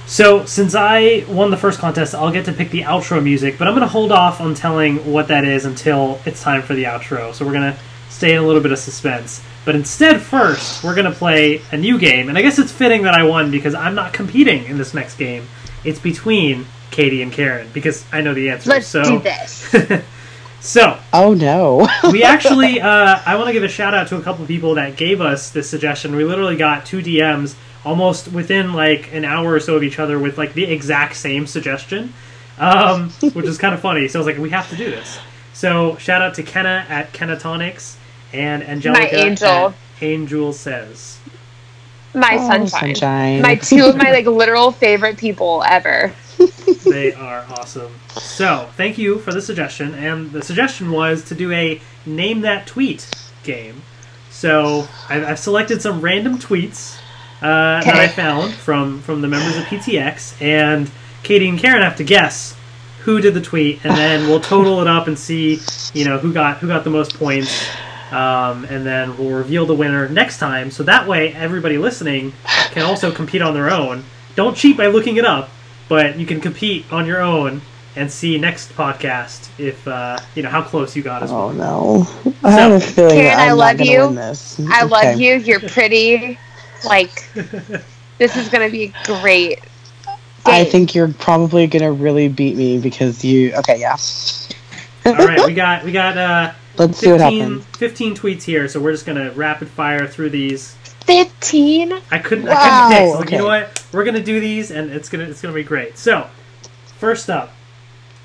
[0.08, 3.68] So since I won the first contest, I'll get to pick the outro music, but
[3.68, 7.34] I'm gonna hold off on telling what that is until it's time for the outro.
[7.34, 7.78] So we're gonna
[8.22, 9.42] stay in a little bit of suspense.
[9.66, 13.16] But instead, first, we're gonna play a new game, and I guess it's fitting that
[13.16, 15.48] I won because I'm not competing in this next game.
[15.84, 18.70] It's between Katie and Karen because I know the answer.
[18.70, 19.74] Let's so, do this.
[20.60, 21.88] so Oh no.
[22.12, 24.96] we actually uh, i want to give a shout out to a couple people that
[24.98, 29.60] gave us this suggestion we literally got two dms almost within like an hour or
[29.60, 32.14] so of each other with like the exact same suggestion
[32.60, 35.18] um, which is kind of funny so i was like we have to do this
[35.54, 37.96] so shout out to kenna at kennatonics
[38.34, 39.48] and angelica angel.
[39.48, 41.20] at angel says
[42.14, 42.96] My Oh, sunshine.
[42.96, 43.42] sunshine.
[43.42, 46.14] My two of my like literal favorite people ever.
[46.86, 47.92] they are awesome.
[48.14, 49.94] So, thank you for the suggestion.
[49.94, 53.08] And the suggestion was to do a name that tweet
[53.44, 53.84] game.
[54.32, 56.98] So, I've, I've selected some random tweets
[57.42, 60.90] uh, that I found from from the members of PTX, and
[61.24, 62.56] Katie and Karen have to guess
[63.04, 65.60] who did the tweet, and then we'll total it up and see,
[65.94, 67.68] you know, who got who got the most points.
[68.12, 70.70] Um, and then we'll reveal the winner next time.
[70.72, 72.34] So that way, everybody listening
[72.72, 74.04] can also compete on their own.
[74.36, 75.50] Don't cheat by looking it up,
[75.88, 77.62] but you can compete on your own
[77.96, 81.50] and see next podcast if uh, you know how close you got as well.
[81.50, 82.34] Oh no.
[82.44, 84.06] I have a feeling Karen, that I I'm love not gonna you.
[84.08, 84.62] win this.
[84.70, 85.36] I love you.
[85.36, 86.38] You're pretty.
[86.86, 87.30] Like,
[88.18, 89.60] this is gonna be a great.
[90.46, 93.54] I think you're probably gonna really beat me because you.
[93.56, 93.98] Okay, yeah.
[95.06, 96.54] All right, we got we got uh,
[96.88, 97.66] Let's see what 15, happens.
[97.78, 100.76] 15 tweets here, so we're just gonna rapid fire through these.
[101.06, 101.94] fifteen.
[102.12, 102.48] I couldn't.
[102.48, 103.14] I Wow, couldn't pick.
[103.14, 103.84] So, like, You know what?
[103.92, 105.98] We're gonna do these, and it's gonna it's gonna be great.
[105.98, 106.28] So,
[106.98, 107.52] first up,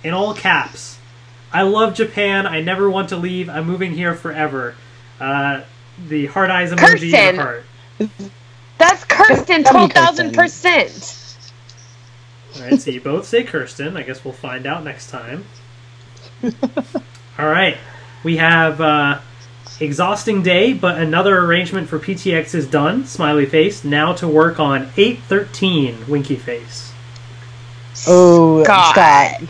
[0.05, 0.99] in all caps,
[1.53, 2.47] I love Japan.
[2.47, 3.49] I never want to leave.
[3.49, 4.75] I'm moving here forever.
[5.21, 5.63] Uh,
[6.09, 7.11] the heart eyes emoji.
[7.11, 7.37] Kirstin.
[7.37, 7.65] The heart.
[8.79, 9.65] That's Kirstin.
[9.65, 11.23] That'd Twelve thousand percent.
[12.57, 13.97] All right, so you both say Kirstin.
[13.97, 15.45] I guess we'll find out next time.
[17.39, 17.77] All right,
[18.27, 19.21] we have uh,
[19.79, 23.07] exhausting day, but another arrangement for PTX is done.
[23.07, 23.85] Smiley face.
[23.85, 26.09] Now to work on eight thirteen.
[26.09, 26.93] Winky face.
[28.09, 28.93] Oh, God.
[28.93, 29.49] Scott.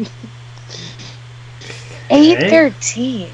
[2.10, 2.50] Eight Okay.
[2.50, 3.30] thirteen.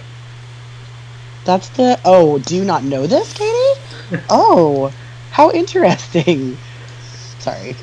[1.47, 1.99] That's the.
[2.05, 3.81] Oh, do you not know this, Katie?
[4.29, 4.93] oh,
[5.31, 6.59] how interesting.
[7.39, 7.75] Sorry.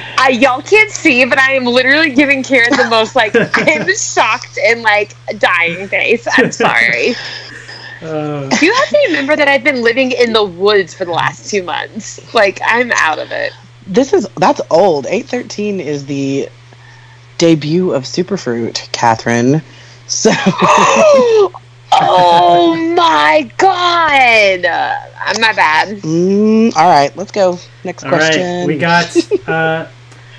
[0.20, 4.58] I y'all can't see, but I am literally giving Karen the most like I'm shocked
[4.66, 6.26] and like dying face.
[6.36, 7.14] I'm sorry.
[8.02, 11.50] Uh, You have to remember that I've been living in the woods for the last
[11.50, 12.32] two months.
[12.34, 13.52] Like I'm out of it.
[13.86, 15.06] This is that's old.
[15.08, 16.48] Eight thirteen is the
[17.38, 19.62] debut of Superfruit, Catherine.
[20.06, 20.30] So
[21.92, 24.64] oh my god!
[24.64, 24.94] Uh,
[25.40, 25.98] my bad.
[25.98, 27.58] mm, all right, let's go.
[27.84, 28.66] Next all right, question.
[28.66, 29.16] we got
[29.48, 29.86] uh,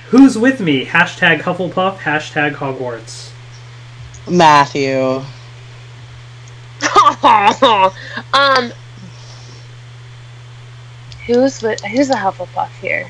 [0.10, 0.86] who's with me?
[0.86, 1.98] Hashtag Hufflepuff.
[2.00, 3.32] Hashtag Hogwarts.
[4.30, 5.24] Matthew.
[8.34, 8.72] um,
[11.26, 13.10] who's with, who's a Hufflepuff here?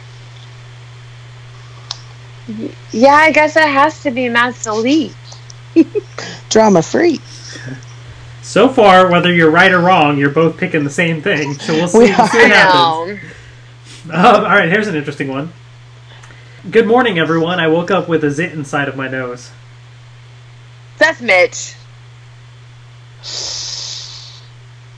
[2.91, 5.13] Yeah, I guess it has to be Matt Sallee.
[6.49, 7.19] Drama free.
[8.41, 11.53] So far, whether you're right or wrong, you're both picking the same thing.
[11.53, 13.19] So we'll see, We see what happens.
[14.11, 15.53] Um, all right, here's an interesting one.
[16.67, 17.57] Good morning, everyone.
[17.61, 19.49] I woke up with a zit inside of my nose.
[20.97, 21.73] That's Mitch.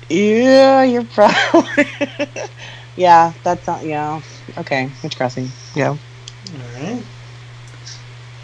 [0.10, 1.86] Yeah, you're probably.
[2.96, 3.86] yeah, that's not.
[3.86, 4.22] Yeah.
[4.58, 5.52] Okay, Mitch Grassi.
[5.76, 5.90] Yeah.
[5.90, 5.98] All
[6.82, 7.04] right.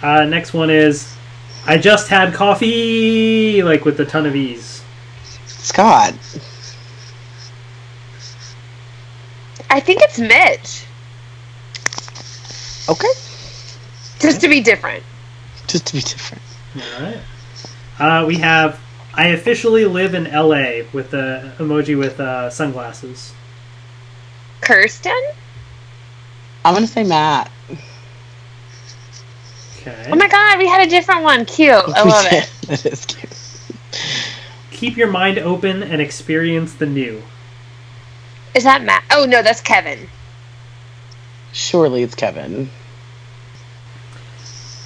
[0.03, 1.11] Uh, next one is
[1.65, 4.83] I just had coffee, like with a ton of ease.
[5.47, 6.13] Scott.
[9.71, 10.86] I think it's Mitch.
[12.89, 13.07] Okay.
[14.19, 15.03] Just to be different.
[15.67, 16.43] Just to be different.
[16.75, 17.19] All right.
[17.99, 18.79] Uh, we have
[19.17, 23.33] I officially live in LA with the emoji with uh, sunglasses.
[24.61, 25.19] Kirstin?
[26.63, 27.51] I'm gonna say Matt.
[29.77, 30.09] Okay.
[30.11, 31.45] Oh my god, we had a different one.
[31.45, 31.73] Cute.
[31.73, 32.51] I love it.
[32.67, 33.33] That is cute.
[34.71, 37.23] Keep your mind open and experience the new.
[38.53, 39.03] Is that Matt?
[39.09, 40.09] Oh no, that's Kevin.
[41.53, 42.69] Surely it's Kevin.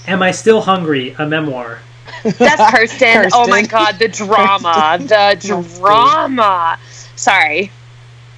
[0.07, 1.15] Am I still hungry?
[1.17, 1.79] A memoir.
[2.23, 3.29] That's Kirstin.
[3.33, 4.97] Oh my god, the drama.
[4.99, 5.37] The
[5.77, 6.79] drama.
[7.15, 7.71] Sorry.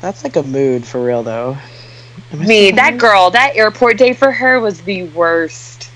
[0.01, 1.57] That's like a mood for real, though.
[2.31, 5.89] Am Me, still that girl, that airport day for her was the worst.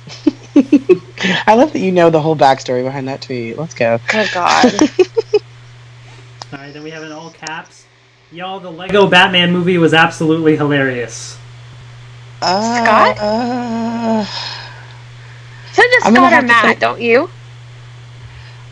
[0.55, 3.57] I love that you know the whole backstory behind that tweet.
[3.57, 3.99] Let's go.
[4.07, 4.73] Good god.
[6.53, 7.85] All right, then we have in all caps.
[8.31, 11.37] Y'all, the Lego Batman movie was absolutely hilarious.
[12.41, 13.17] Uh, Scott?
[13.19, 14.25] Uh,
[15.77, 17.29] So does I'm gonna Scott or Matt, say- don't you?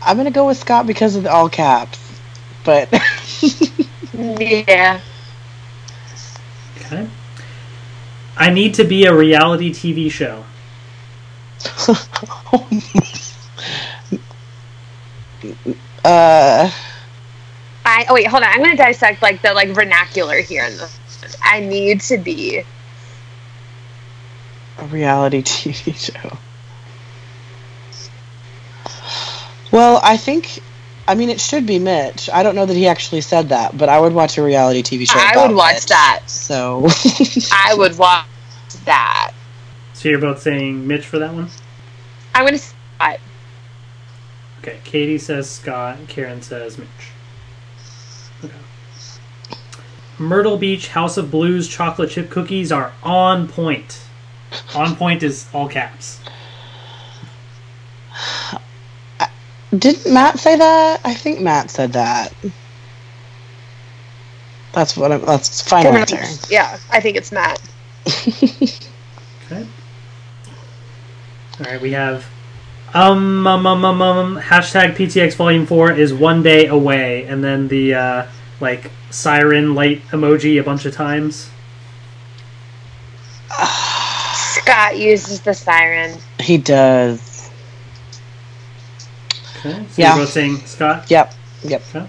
[0.02, 2.00] I'm gonna go with Scott because of the all caps,
[2.64, 2.88] but
[4.12, 5.00] Yeah.
[6.78, 7.08] Okay.
[8.36, 10.44] I need to be a reality TV show.
[16.04, 16.68] uh,
[17.84, 18.48] I oh wait, hold on.
[18.48, 20.98] I'm gonna dissect like the like vernacular here in this.
[21.40, 22.64] I need to be
[24.78, 26.36] a reality TV show.
[29.72, 30.60] Well, I think,
[31.08, 32.30] I mean, it should be Mitch.
[32.32, 35.08] I don't know that he actually said that, but I would watch a reality TV
[35.08, 35.18] show.
[35.18, 35.86] I would watch Mitch.
[35.86, 36.22] that.
[36.26, 36.86] So,
[37.52, 38.26] I would watch
[38.84, 39.32] that.
[39.94, 41.48] So you're both saying Mitch for that one?
[42.34, 43.18] I'm gonna Scott.
[44.60, 46.88] Okay, Katie says Scott, Karen says Mitch.
[48.44, 48.54] Okay.
[50.18, 54.02] Myrtle Beach House of Blues chocolate chip cookies are on point.
[54.74, 56.20] On point is all caps.
[59.76, 61.00] didn't Matt say that?
[61.04, 62.32] I think Matt said that.
[64.72, 65.24] That's what I'm.
[65.24, 66.22] That's final answer.
[66.52, 67.60] Yeah, I think it's Matt.
[69.46, 69.64] Okay.
[71.60, 72.26] All right, we have
[72.92, 77.68] um, um, um, um, um hashtag PTX Volume Four is one day away, and then
[77.68, 78.26] the uh,
[78.60, 81.48] like siren light emoji a bunch of times.
[84.34, 86.18] Scott uses the siren.
[86.40, 87.25] He does.
[89.66, 90.14] Okay, so Yeah.
[90.16, 91.10] you're both saying Scott.
[91.10, 91.34] Yep.
[91.64, 91.82] Yep.
[91.94, 92.06] Okay.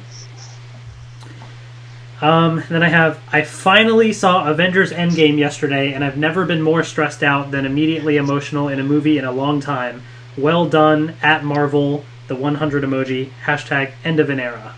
[2.20, 6.84] Um, then I have I finally saw Avengers Endgame yesterday, and I've never been more
[6.84, 10.02] stressed out than immediately emotional in a movie in a long time.
[10.36, 12.04] Well done at Marvel.
[12.28, 13.30] The 100 emoji.
[13.46, 14.74] Hashtag end of an era.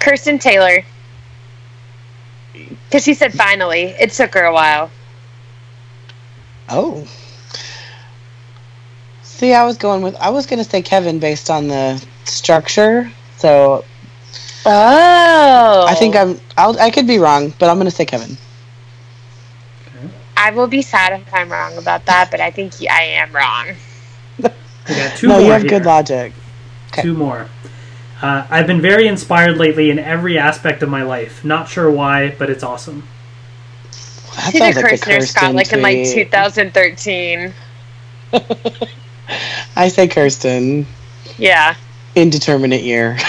[0.00, 0.84] Kirstin Taylor.
[2.52, 3.84] Because she said finally.
[3.98, 4.90] It took her a while.
[6.68, 7.06] Oh.
[9.42, 13.10] See, I was going with I was going to say Kevin based on the structure.
[13.38, 13.84] So
[14.64, 15.84] Oh.
[15.88, 16.40] I think I'm.
[16.56, 18.36] I'll, I could be wrong, but I'm going to say Kevin.
[20.36, 23.74] I will be sad if I'm wrong about that, but I think I am wrong.
[24.88, 25.70] We got two no, more you have here.
[25.70, 26.32] good logic.
[26.92, 27.02] Okay.
[27.02, 27.48] Two more.
[28.20, 31.44] Uh, I've been very inspired lately in every aspect of my life.
[31.44, 33.08] Not sure why, but it's awesome.
[34.36, 37.52] That Tina sounds like a Kirshner Scott, Kirstin like in like 2013.
[39.76, 40.84] I say Kirstin.
[41.38, 41.74] Yeah.
[42.14, 43.16] Indeterminate year.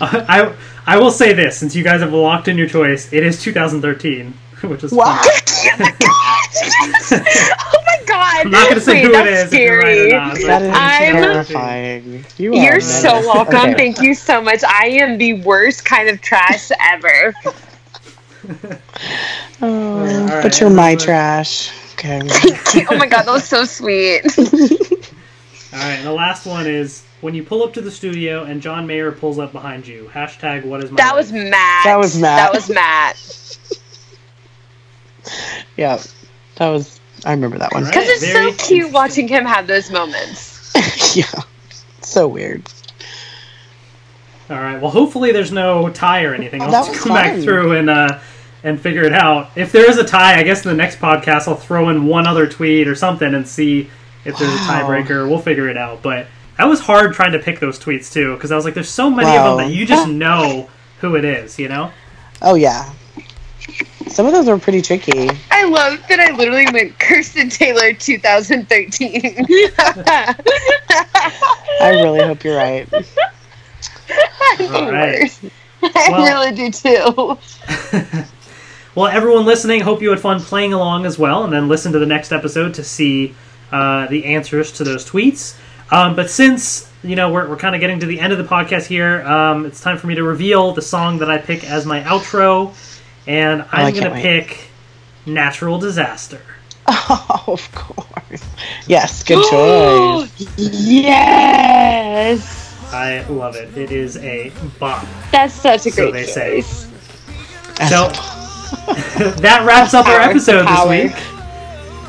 [0.00, 0.54] I
[0.86, 4.34] I will say this since you guys have locked in your choice, it is 2013,
[4.64, 5.16] which is Wow.
[5.16, 5.92] fun.
[6.56, 7.20] Oh,
[7.74, 8.46] oh my god.
[8.46, 9.52] I'm not going to say Wait, who it that's is.
[9.52, 12.24] If you're right or not, that is I'm- terrifying.
[12.38, 13.56] You are You're so welcome.
[13.56, 13.74] Okay.
[13.74, 14.62] Thank you so much.
[14.64, 17.34] I am the worst kind of trash ever.
[19.62, 20.98] Oh, All but you're my everyone.
[21.04, 21.70] trash.
[21.94, 22.20] Okay.
[22.90, 24.22] oh my god, that was so sweet.
[25.72, 28.86] All right, the last one is when you pull up to the studio and John
[28.86, 30.10] Mayer pulls up behind you.
[30.12, 31.32] Hashtag what is my That was?
[31.32, 31.84] Matt.
[31.84, 32.36] That was Matt.
[32.36, 33.58] That was Matt.
[35.76, 36.02] yeah.
[36.56, 37.00] That was.
[37.24, 37.84] I remember that one.
[37.84, 37.92] Right.
[37.92, 40.72] Because it's so cute watching him have those moments.
[41.16, 41.24] yeah.
[42.02, 42.62] So weird.
[44.50, 44.80] All right.
[44.80, 46.60] Well, hopefully there's no tie or anything.
[46.60, 48.20] Oh, I'll that just was come back through and uh,
[48.64, 49.50] and figure it out.
[49.56, 52.26] If there is a tie, I guess in the next podcast I'll throw in one
[52.26, 53.90] other tweet or something and see
[54.24, 55.28] if there's a tiebreaker.
[55.28, 56.02] We'll figure it out.
[56.02, 56.26] But
[56.58, 59.08] that was hard trying to pick those tweets too because I was like, there's so
[59.10, 60.68] many of them that you just know
[61.00, 61.58] who it is.
[61.58, 61.92] You know?
[62.42, 62.92] Oh yeah.
[64.08, 65.30] Some of those were pretty tricky.
[65.50, 69.46] I love that I literally went Kirstin Taylor 2013.
[71.80, 72.86] I really hope you're right.
[72.92, 73.02] I'm
[74.58, 75.20] the All right.
[75.20, 75.40] worst.
[75.82, 77.38] I Well- really do too.
[78.94, 81.98] Well, everyone listening, hope you had fun playing along as well, and then listen to
[81.98, 83.34] the next episode to see
[83.72, 85.58] uh, the answers to those tweets.
[85.90, 88.44] Um, but since you know we're, we're kind of getting to the end of the
[88.44, 91.84] podcast here, um, it's time for me to reveal the song that I pick as
[91.86, 92.72] my outro,
[93.26, 94.68] and I I'm can't going to pick
[95.26, 96.40] "Natural Disaster."
[97.06, 98.44] Oh, of course.
[98.86, 100.48] Yes, good choice.
[100.56, 102.92] Yes.
[102.92, 103.76] I love it.
[103.76, 105.04] It is a bop.
[105.32, 106.60] That's such a So great they say.
[106.62, 106.86] choice.
[107.90, 108.08] So
[109.40, 110.88] that wraps up our episode power.
[110.88, 111.22] this week.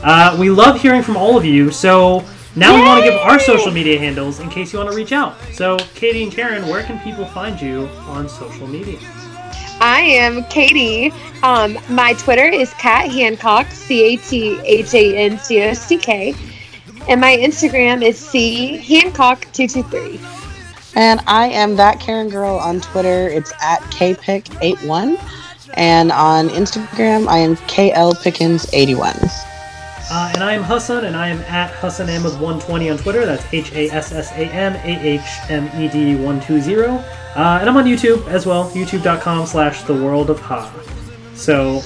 [0.03, 2.23] Uh, we love hearing from all of you, so
[2.55, 5.11] now we want to give our social media handles in case you want to reach
[5.11, 5.35] out.
[5.51, 8.99] So, Katie and Karen, where can people find you on social media?
[9.81, 11.11] I am Katie.
[11.43, 15.97] Um, my Twitter is Kat Hancock, C A T H A N C O C
[15.97, 16.33] K.
[17.09, 20.35] And my Instagram is C Hancock223.
[20.95, 23.27] And I am that Karen girl on Twitter.
[23.27, 25.19] It's at kpick81.
[25.73, 29.45] And on Instagram, I am klpickens81.
[30.07, 33.25] Uh, and I am Hassan, and I am at Hassan Ahmed 120 on Twitter.
[33.25, 36.75] That's H A S S A M A H M E D 120.
[37.35, 40.71] Uh, and I'm on YouTube as well, youtube.com slash the world of Ha.
[41.33, 41.79] So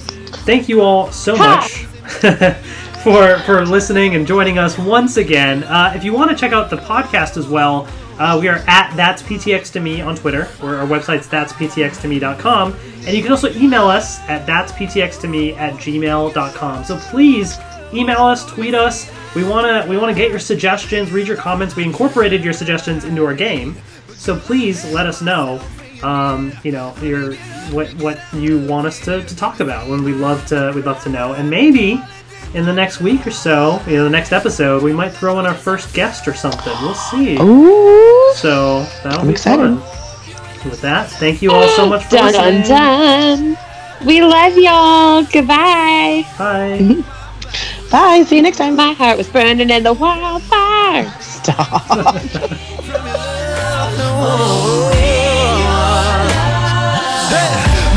[0.45, 1.85] thank you all so much
[3.03, 5.63] for, for listening and joining us once again.
[5.63, 7.87] Uh, if you want to check out the podcast as well,
[8.19, 12.75] uh, we are at That's PTX to Me on Twitter, or our website's that'sptxtome.com.
[13.05, 16.83] And you can also email us at that'sptxtome at gmail.com.
[16.83, 17.57] So please
[17.93, 19.09] email us, tweet us.
[19.35, 21.75] We wanna we wanna get your suggestions, read your comments.
[21.75, 23.77] We incorporated your suggestions into our game,
[24.09, 25.61] so please let us know.
[26.03, 27.35] Um, you know your
[27.71, 29.89] what what you want us to, to talk about.
[29.89, 32.01] When we love to we'd love to know, and maybe
[32.53, 35.45] in the next week or so, you know, the next episode, we might throw in
[35.45, 36.73] our first guest or something.
[36.81, 37.37] We'll see.
[37.39, 38.08] Ooh.
[38.35, 39.77] So that'll I'm be excited.
[39.79, 40.69] fun.
[40.69, 42.61] With that, thank you all so much for Dun listening.
[42.63, 43.57] dun dun.
[44.05, 45.23] We love y'all.
[45.23, 46.25] Goodbye.
[46.37, 47.03] Bye.
[47.91, 48.23] Bye.
[48.23, 48.75] See you next time.
[48.75, 51.09] My heart was burning in the wildfire.
[51.21, 51.87] Stop.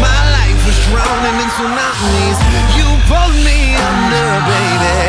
[0.02, 2.38] My life was drowning in tsunamis.
[2.76, 5.01] You pulled me under, baby.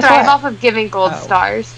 [0.00, 0.34] Guess thrive what?
[0.34, 1.20] off of giving gold Oh.
[1.20, 1.74] stars.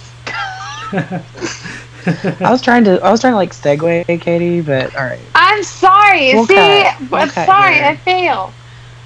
[0.92, 3.00] I was trying to.
[3.02, 5.20] I was trying to like segue, Katie, but all right.
[5.34, 6.34] I'm sorry.
[6.34, 7.00] We'll See, cut.
[7.10, 7.74] We'll I'm sorry.
[7.74, 7.84] here.
[7.84, 8.52] I fail.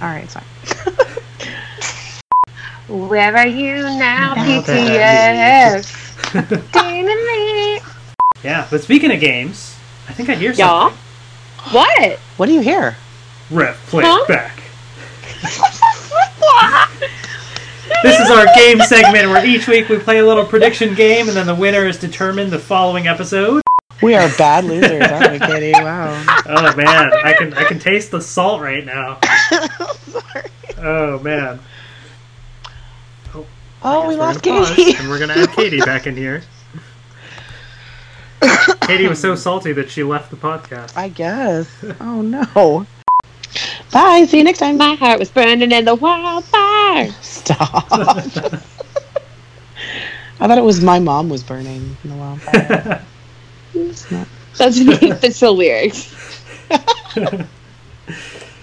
[0.00, 0.44] All right, sorry.
[2.88, 4.60] Where are you now, Okay.
[4.62, 6.72] PTX?
[6.72, 7.80] Ding me.
[8.42, 9.76] Yeah, but speaking of games,
[10.08, 10.90] I think I hear Y'all?
[10.90, 10.98] something.
[11.72, 12.18] What?
[12.36, 12.96] What do you hear?
[13.50, 14.22] Ref, play Huh?
[14.22, 14.60] it back.
[18.04, 21.34] This is our game segment where each week we play a little prediction game, and
[21.34, 23.62] then the winner is determined the following episode.
[24.02, 25.72] We are bad losers, aren't we, Katie?
[25.82, 26.24] Wow.
[26.46, 29.18] Oh man, I can I can taste the salt right now.
[30.76, 31.60] Oh man.
[33.82, 34.98] Oh, we We're lost gonna pause, Katie.
[34.98, 36.42] and we're gonna add Katie back in here.
[38.82, 40.94] Katie was so salty that she left the podcast.
[40.94, 41.70] I guess.
[42.00, 42.86] Oh no.
[43.92, 44.26] Bye.
[44.26, 44.76] See you next time.
[44.76, 45.94] My heart was burning in the
[46.84, 47.22] wildfire.
[47.22, 47.86] Stop.
[50.40, 53.04] I thought it was my mom was burning in the wildfire.
[53.74, 54.28] It's not.
[54.56, 56.14] That's the official lyrics.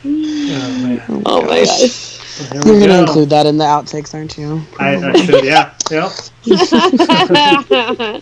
[0.04, 1.04] Oh, man.
[1.26, 2.18] Oh my gosh.
[2.50, 4.62] There You're we gonna include that in the outtakes, aren't you?
[4.80, 5.74] I, I should, yeah.
[5.92, 6.12] Yep.